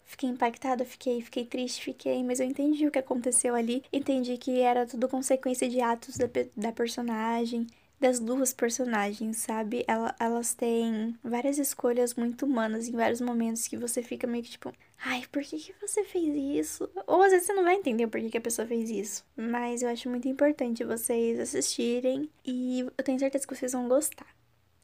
Fiquei 0.06 0.30
impactada, 0.30 0.84
fiquei, 0.86 1.22
fiquei 1.22 1.46
triste, 1.46 1.84
fiquei, 1.84 2.24
mas 2.24 2.40
eu 2.40 2.46
entendi 2.46 2.86
o 2.86 2.92
que 2.92 3.00
aconteceu 3.00 3.56
ali. 3.56 3.84
Entendi 3.92 4.38
que 4.38 4.60
era 4.60 4.86
tudo 4.86 5.08
consequência 5.08 5.70
de 5.70 5.80
atos 5.82 6.18
da, 6.18 6.28
da 6.56 6.72
personagem, 6.72 7.68
das 8.02 8.20
duas 8.20 8.52
personagens, 8.52 9.38
sabe? 9.38 9.86
Ela, 9.88 10.16
elas 10.20 10.56
têm 10.56 11.16
várias 11.24 11.60
escolhas 11.60 12.16
muito 12.16 12.48
humanas 12.48 12.88
em 12.88 12.94
vários 12.94 13.22
momentos 13.22 13.68
que 13.68 13.78
você 13.78 14.02
fica 14.02 14.26
meio 14.26 14.44
que 14.44 14.50
tipo, 14.50 14.74
ai, 14.98 15.24
por 15.32 15.44
que, 15.44 15.58
que 15.58 15.74
você 15.80 16.04
fez 16.04 16.36
isso? 16.66 16.90
Ou 17.06 17.22
às 17.22 17.32
vezes 17.32 17.46
você 17.46 17.54
não 17.54 17.64
vai 17.64 17.76
entender 17.76 18.08
por 18.08 18.20
que, 18.20 18.32
que 18.32 18.38
a 18.40 18.42
pessoa 18.42 18.68
fez 18.68 18.90
isso. 18.90 19.24
Mas 19.38 19.84
eu 19.84 19.90
acho 19.90 20.10
muito 20.10 20.28
importante 20.28 20.84
vocês 20.84 21.40
assistirem 21.40 22.28
e 22.44 22.80
eu 22.80 23.04
tenho 23.04 23.20
certeza 23.20 23.46
que 23.48 23.56
vocês 23.56 23.72
vão 23.72 23.88
gostar. 23.88 24.26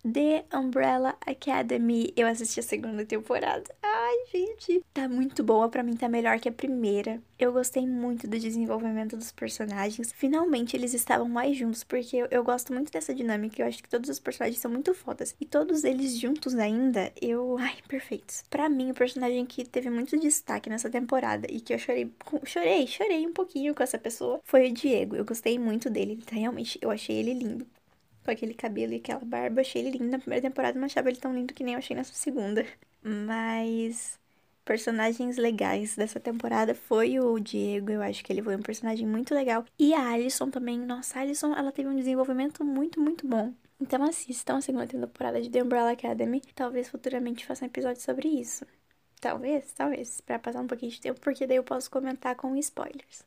The 0.04 0.46
Umbrella 0.54 1.18
Academy. 1.26 2.14
Eu 2.16 2.28
assisti 2.28 2.60
a 2.60 2.64
segunda 2.64 3.06
temporada. 3.06 3.64
Ai, 3.82 4.16
gente, 4.32 4.84
tá 4.94 5.08
muito 5.10 5.44
boa. 5.44 5.70
Para 5.70 5.84
mim 5.84 5.96
tá 5.96 6.08
melhor 6.08 6.40
que 6.40 6.48
a 6.48 6.52
primeira. 6.52 7.22
Eu 7.38 7.52
gostei 7.52 7.86
muito 7.86 8.28
do 8.28 8.40
desenvolvimento 8.40 9.18
dos 9.18 9.32
personagens. 9.32 10.12
Finalmente 10.14 10.78
eles 10.78 10.94
estavam 10.94 11.28
mais 11.28 11.58
juntos, 11.58 11.84
porque 11.84 12.26
eu, 12.30 12.44
gosto 12.44 12.72
muito 12.74 12.92
dessa 12.92 13.14
dinâmica. 13.14 13.62
Eu 13.62 13.68
acho 13.68 13.84
que 13.84 13.90
todos 13.90 14.10
os 14.10 14.20
personagens 14.20 14.60
são 14.60 14.72
muito 14.72 14.94
fodas. 14.94 15.36
E 15.42 15.46
todos 15.46 15.84
eles 15.84 16.18
juntos 16.18 16.56
ainda, 16.56 17.12
eu. 17.22 17.58
Ai, 17.60 17.76
perfeitos. 17.88 18.44
Para 18.50 18.70
mim, 18.70 18.92
o 18.92 18.96
personagem 18.96 19.46
que 19.46 19.66
teve 19.66 19.90
muito 19.90 20.18
destaque 20.20 20.70
nessa 20.70 20.90
temporada 20.90 21.48
e 21.50 21.60
que 21.60 21.74
eu 21.74 21.80
chorei. 21.80 22.12
Chorei, 22.46 22.88
chorei 22.88 23.28
um 23.28 23.34
pouquinho 23.34 23.76
com 23.76 23.84
essa 23.84 23.98
pessoa 23.98 24.40
foi 24.44 24.70
o 24.70 24.74
Diego. 24.74 25.16
Eu 25.16 25.26
gostei 25.26 25.60
muito 25.60 25.90
dele. 25.90 26.24
Realmente, 26.32 26.80
eu 26.82 26.92
achei 26.92 27.18
ele 27.18 27.34
lindo 27.34 27.68
com 28.28 28.32
aquele 28.32 28.54
cabelo 28.54 28.94
e 28.94 28.98
aquela 28.98 29.22
barba. 29.24 29.62
Achei 29.62 29.82
ele 29.82 29.98
lindo 29.98 30.12
na 30.12 30.20
primeira 30.20 30.42
temporada, 30.42 30.78
não 30.78 30.86
achava 30.86 31.10
ele 31.10 31.18
tão 31.18 31.34
lindo 31.34 31.54
que 31.54 31.64
nem 31.64 31.74
eu 31.74 31.80
achei 31.80 31.96
nessa 31.96 32.14
segunda. 32.14 32.66
Mas 33.02 34.20
personagens 34.66 35.38
legais 35.38 35.96
dessa 35.96 36.20
temporada 36.20 36.76
foi 36.76 37.20
o 37.22 37.40
Diego, 37.40 37.90
eu 37.90 38.02
acho 38.02 38.22
que 38.24 38.34
ele 38.34 38.44
foi 38.44 38.56
um 38.58 38.62
personagem 38.62 39.08
muito 39.08 39.34
legal. 39.34 39.64
E 39.80 39.94
a 39.94 40.10
Alison 40.10 40.50
também, 40.50 40.78
nossa, 40.78 41.18
a 41.18 41.22
Alison, 41.22 41.54
ela 41.54 41.72
teve 41.72 41.88
um 41.88 41.96
desenvolvimento 41.96 42.66
muito, 42.66 43.00
muito 43.00 43.26
bom. 43.26 43.54
Então 43.80 44.04
assistam 44.04 44.58
a 44.58 44.62
segunda 44.62 44.88
temporada 44.88 45.42
de 45.42 45.50
The 45.50 45.64
Umbrella 45.64 45.92
Academy. 45.92 46.42
Talvez 46.54 46.90
futuramente 46.90 47.46
faça 47.46 47.64
um 47.64 47.68
episódio 47.68 48.02
sobre 48.02 48.28
isso. 48.28 48.66
Talvez, 49.22 49.72
talvez, 49.74 50.20
para 50.22 50.38
passar 50.38 50.62
um 50.62 50.68
pouquinho 50.68 50.92
de 50.92 51.00
tempo, 51.00 51.20
porque 51.22 51.48
daí 51.48 51.58
eu 51.58 51.64
posso 51.64 51.90
comentar 51.90 52.36
com 52.36 52.56
spoilers. 52.58 53.24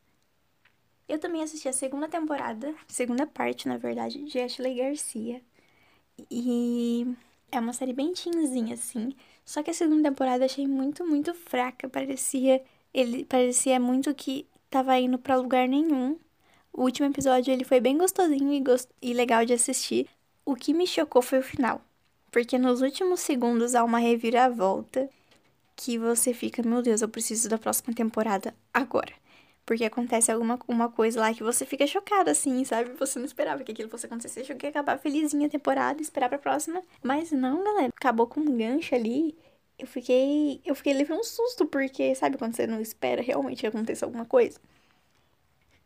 Eu 1.10 1.18
também 1.18 1.42
assisti 1.42 1.68
a 1.68 1.72
segunda 1.72 2.06
temporada, 2.06 2.72
segunda 2.86 3.26
parte, 3.26 3.66
na 3.66 3.76
verdade, 3.76 4.22
de 4.22 4.38
Ashley 4.38 4.76
Garcia. 4.76 5.42
E 6.30 7.04
é 7.50 7.58
uma 7.58 7.72
série 7.72 7.92
bem 7.92 8.12
teenzinha, 8.12 8.74
assim. 8.74 9.12
Só 9.44 9.60
que 9.60 9.72
a 9.72 9.74
segunda 9.74 10.08
temporada 10.08 10.44
achei 10.44 10.68
muito, 10.68 11.04
muito 11.04 11.34
fraca. 11.34 11.88
Parecia. 11.88 12.62
Ele 12.94 13.24
parecia 13.24 13.80
muito 13.80 14.14
que 14.14 14.46
tava 14.70 14.96
indo 15.00 15.18
para 15.18 15.34
lugar 15.34 15.66
nenhum. 15.66 16.16
O 16.72 16.82
último 16.82 17.08
episódio 17.08 17.52
ele 17.52 17.64
foi 17.64 17.80
bem 17.80 17.98
gostosinho 17.98 18.52
e, 18.52 18.60
gost... 18.60 18.88
e 19.02 19.12
legal 19.12 19.44
de 19.44 19.52
assistir. 19.52 20.08
O 20.46 20.54
que 20.54 20.72
me 20.72 20.86
chocou 20.86 21.22
foi 21.22 21.40
o 21.40 21.42
final. 21.42 21.80
Porque 22.30 22.56
nos 22.56 22.82
últimos 22.82 23.18
segundos 23.18 23.74
há 23.74 23.82
uma 23.82 23.98
reviravolta 23.98 25.10
que 25.74 25.98
você 25.98 26.32
fica, 26.32 26.62
meu 26.62 26.82
Deus, 26.82 27.02
eu 27.02 27.08
preciso 27.08 27.48
da 27.48 27.58
próxima 27.58 27.92
temporada 27.92 28.54
agora. 28.72 29.19
Porque 29.70 29.84
acontece 29.84 30.32
alguma 30.32 30.58
uma 30.66 30.88
coisa 30.88 31.20
lá 31.20 31.32
que 31.32 31.44
você 31.44 31.64
fica 31.64 31.86
chocada, 31.86 32.32
assim, 32.32 32.64
sabe? 32.64 32.90
Você 32.94 33.20
não 33.20 33.26
esperava 33.26 33.62
que 33.62 33.70
aquilo 33.70 33.88
fosse 33.88 34.06
acontecer. 34.06 34.40
Achou 34.40 34.56
que 34.56 34.66
ia 34.66 34.70
acabar 34.70 34.98
felizinha 34.98 35.46
a 35.46 35.48
temporada, 35.48 36.02
esperar 36.02 36.28
pra 36.28 36.38
próxima. 36.38 36.82
Mas 37.00 37.30
não, 37.30 37.62
galera. 37.62 37.92
Acabou 37.96 38.26
com 38.26 38.40
um 38.40 38.56
gancho 38.56 38.96
ali. 38.96 39.38
Eu 39.78 39.86
fiquei. 39.86 40.60
Eu 40.64 40.74
fiquei 40.74 40.92
levando 40.92 41.20
um 41.20 41.22
susto, 41.22 41.66
porque, 41.66 42.12
sabe 42.16 42.36
quando 42.36 42.56
você 42.56 42.66
não 42.66 42.80
espera 42.80 43.22
realmente 43.22 43.60
que 43.60 43.66
aconteça 43.68 44.04
alguma 44.04 44.24
coisa? 44.24 44.58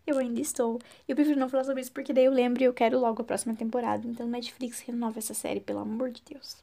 Eu 0.07 0.17
ainda 0.17 0.41
estou. 0.41 0.79
Eu 1.07 1.15
prefiro 1.15 1.39
não 1.39 1.51
falar 1.51 1.65
sobre 1.65 1.83
isso, 1.83 1.93
porque 1.93 2.15
daí 2.15 2.25
eu 2.25 2.33
lembro 2.33 2.63
e 2.63 2.65
eu 2.65 2.73
quero 2.73 2.99
logo 2.99 3.21
a 3.21 3.25
próxima 3.27 3.55
temporada. 3.55 4.09
Então, 4.09 4.27
Netflix 4.27 4.81
renova 4.81 5.19
essa 5.19 5.35
série, 5.35 5.61
pelo 5.61 5.81
amor 5.81 6.11
de 6.11 6.23
Deus. 6.23 6.57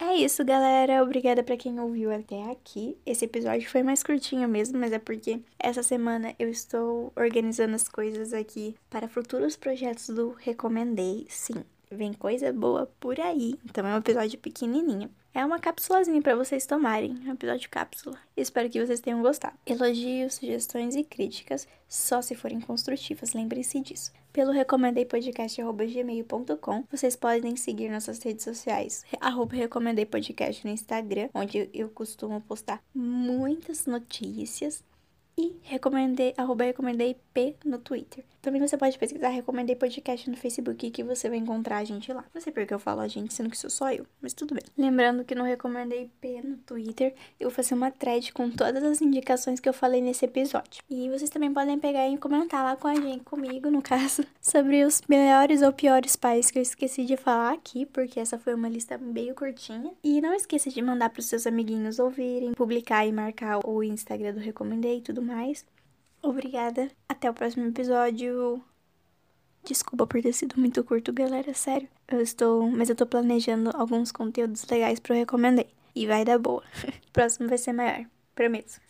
É 0.00 0.14
isso, 0.14 0.44
galera. 0.44 1.02
Obrigada 1.02 1.42
para 1.42 1.56
quem 1.56 1.80
ouviu 1.80 2.12
até 2.12 2.50
aqui. 2.52 2.96
Esse 3.04 3.24
episódio 3.24 3.68
foi 3.68 3.82
mais 3.82 4.02
curtinho 4.02 4.48
mesmo, 4.48 4.78
mas 4.78 4.92
é 4.92 4.98
porque 4.98 5.40
essa 5.58 5.82
semana 5.82 6.34
eu 6.38 6.48
estou 6.48 7.12
organizando 7.16 7.74
as 7.74 7.88
coisas 7.88 8.32
aqui 8.32 8.76
para 8.88 9.08
futuros 9.08 9.56
projetos 9.56 10.08
do 10.08 10.30
Recomendei. 10.38 11.26
Sim, 11.28 11.64
vem 11.90 12.12
coisa 12.12 12.52
boa 12.52 12.88
por 13.00 13.18
aí. 13.18 13.54
Então 13.64 13.84
é 13.84 13.92
um 13.94 13.98
episódio 13.98 14.38
pequenininho. 14.38 15.10
É 15.38 15.46
uma 15.46 15.60
cápsulazinha 15.60 16.20
para 16.20 16.34
vocês 16.34 16.66
tomarem, 16.66 17.16
um 17.24 17.30
episódio 17.30 17.70
cápsula. 17.70 18.18
Espero 18.36 18.68
que 18.68 18.84
vocês 18.84 18.98
tenham 18.98 19.22
gostado. 19.22 19.56
Elogios, 19.64 20.34
sugestões 20.34 20.96
e 20.96 21.04
críticas, 21.04 21.68
só 21.88 22.20
se 22.20 22.34
forem 22.34 22.60
construtivas, 22.60 23.34
lembrem-se 23.34 23.78
disso. 23.78 24.10
Pelo 24.32 24.50
recomendeipodcast.gmail.com, 24.50 26.84
vocês 26.90 27.14
podem 27.14 27.54
seguir 27.54 27.88
nossas 27.88 28.20
redes 28.20 28.42
sociais, 28.42 29.04
arroba 29.20 29.54
recomendeipodcast 29.54 30.66
no 30.66 30.72
Instagram, 30.72 31.28
onde 31.32 31.70
eu 31.72 31.88
costumo 31.88 32.40
postar 32.40 32.82
muitas 32.92 33.86
notícias 33.86 34.82
e 35.38 35.56
recomendei, 35.62 36.34
arroba 36.36 36.64
no 37.64 37.78
Twitter. 37.78 38.24
Também 38.48 38.66
você 38.66 38.78
pode 38.78 38.98
pesquisar 38.98 39.28
Recomendei 39.28 39.76
Podcast 39.76 40.30
no 40.30 40.34
Facebook 40.34 40.90
que 40.90 41.04
você 41.04 41.28
vai 41.28 41.36
encontrar 41.36 41.76
a 41.76 41.84
gente 41.84 42.10
lá. 42.10 42.24
Não 42.32 42.40
sei 42.40 42.50
porque 42.50 42.72
eu 42.72 42.78
falo 42.78 43.02
a 43.02 43.06
gente, 43.06 43.34
sendo 43.34 43.50
que 43.50 43.58
sou 43.58 43.68
só 43.68 43.92
eu, 43.92 44.06
mas 44.22 44.32
tudo 44.32 44.54
bem. 44.54 44.62
Lembrando 44.74 45.22
que 45.22 45.34
no 45.34 45.44
Recomendei 45.44 46.10
P 46.18 46.40
no 46.40 46.56
Twitter, 46.56 47.14
eu 47.38 47.50
vou 47.50 47.54
fazer 47.54 47.74
uma 47.74 47.90
thread 47.90 48.32
com 48.32 48.50
todas 48.50 48.82
as 48.82 49.02
indicações 49.02 49.60
que 49.60 49.68
eu 49.68 49.74
falei 49.74 50.00
nesse 50.00 50.24
episódio. 50.24 50.82
E 50.88 51.10
vocês 51.10 51.28
também 51.28 51.52
podem 51.52 51.78
pegar 51.78 52.08
e 52.08 52.16
comentar 52.16 52.64
lá 52.64 52.74
com 52.74 52.88
a 52.88 52.94
gente, 52.94 53.22
comigo 53.22 53.70
no 53.70 53.82
caso, 53.82 54.24
sobre 54.40 54.82
os 54.82 55.02
melhores 55.06 55.60
ou 55.60 55.70
piores 55.70 56.16
pais 56.16 56.50
que 56.50 56.58
eu 56.58 56.62
esqueci 56.62 57.04
de 57.04 57.18
falar 57.18 57.52
aqui, 57.52 57.84
porque 57.84 58.18
essa 58.18 58.38
foi 58.38 58.54
uma 58.54 58.70
lista 58.70 58.96
meio 58.96 59.34
curtinha. 59.34 59.92
E 60.02 60.22
não 60.22 60.32
esqueça 60.32 60.70
de 60.70 60.80
mandar 60.80 61.10
para 61.10 61.20
os 61.20 61.26
seus 61.26 61.46
amiguinhos 61.46 61.98
ouvirem, 61.98 62.54
publicar 62.54 63.04
e 63.04 63.12
marcar 63.12 63.60
o 63.68 63.82
Instagram 63.82 64.32
do 64.32 64.40
Recomendei 64.40 64.96
e 64.96 65.02
tudo 65.02 65.20
mais. 65.20 65.66
Obrigada. 66.22 66.90
Até 67.08 67.30
o 67.30 67.34
próximo 67.34 67.66
episódio. 67.66 68.62
Desculpa 69.64 70.06
por 70.06 70.22
ter 70.22 70.32
sido 70.32 70.58
muito 70.58 70.82
curto, 70.84 71.12
galera, 71.12 71.52
sério. 71.54 71.88
Eu 72.06 72.20
estou, 72.20 72.70
mas 72.70 72.88
eu 72.88 72.96
tô 72.96 73.06
planejando 73.06 73.70
alguns 73.74 74.10
conteúdos 74.12 74.64
legais 74.66 74.98
para 75.00 75.14
eu 75.14 75.20
recomendei 75.20 75.68
e 75.94 76.06
vai 76.06 76.24
dar 76.24 76.38
boa. 76.38 76.62
o 77.08 77.12
próximo 77.12 77.48
vai 77.48 77.58
ser 77.58 77.72
maior, 77.72 78.06
prometo. 78.34 78.80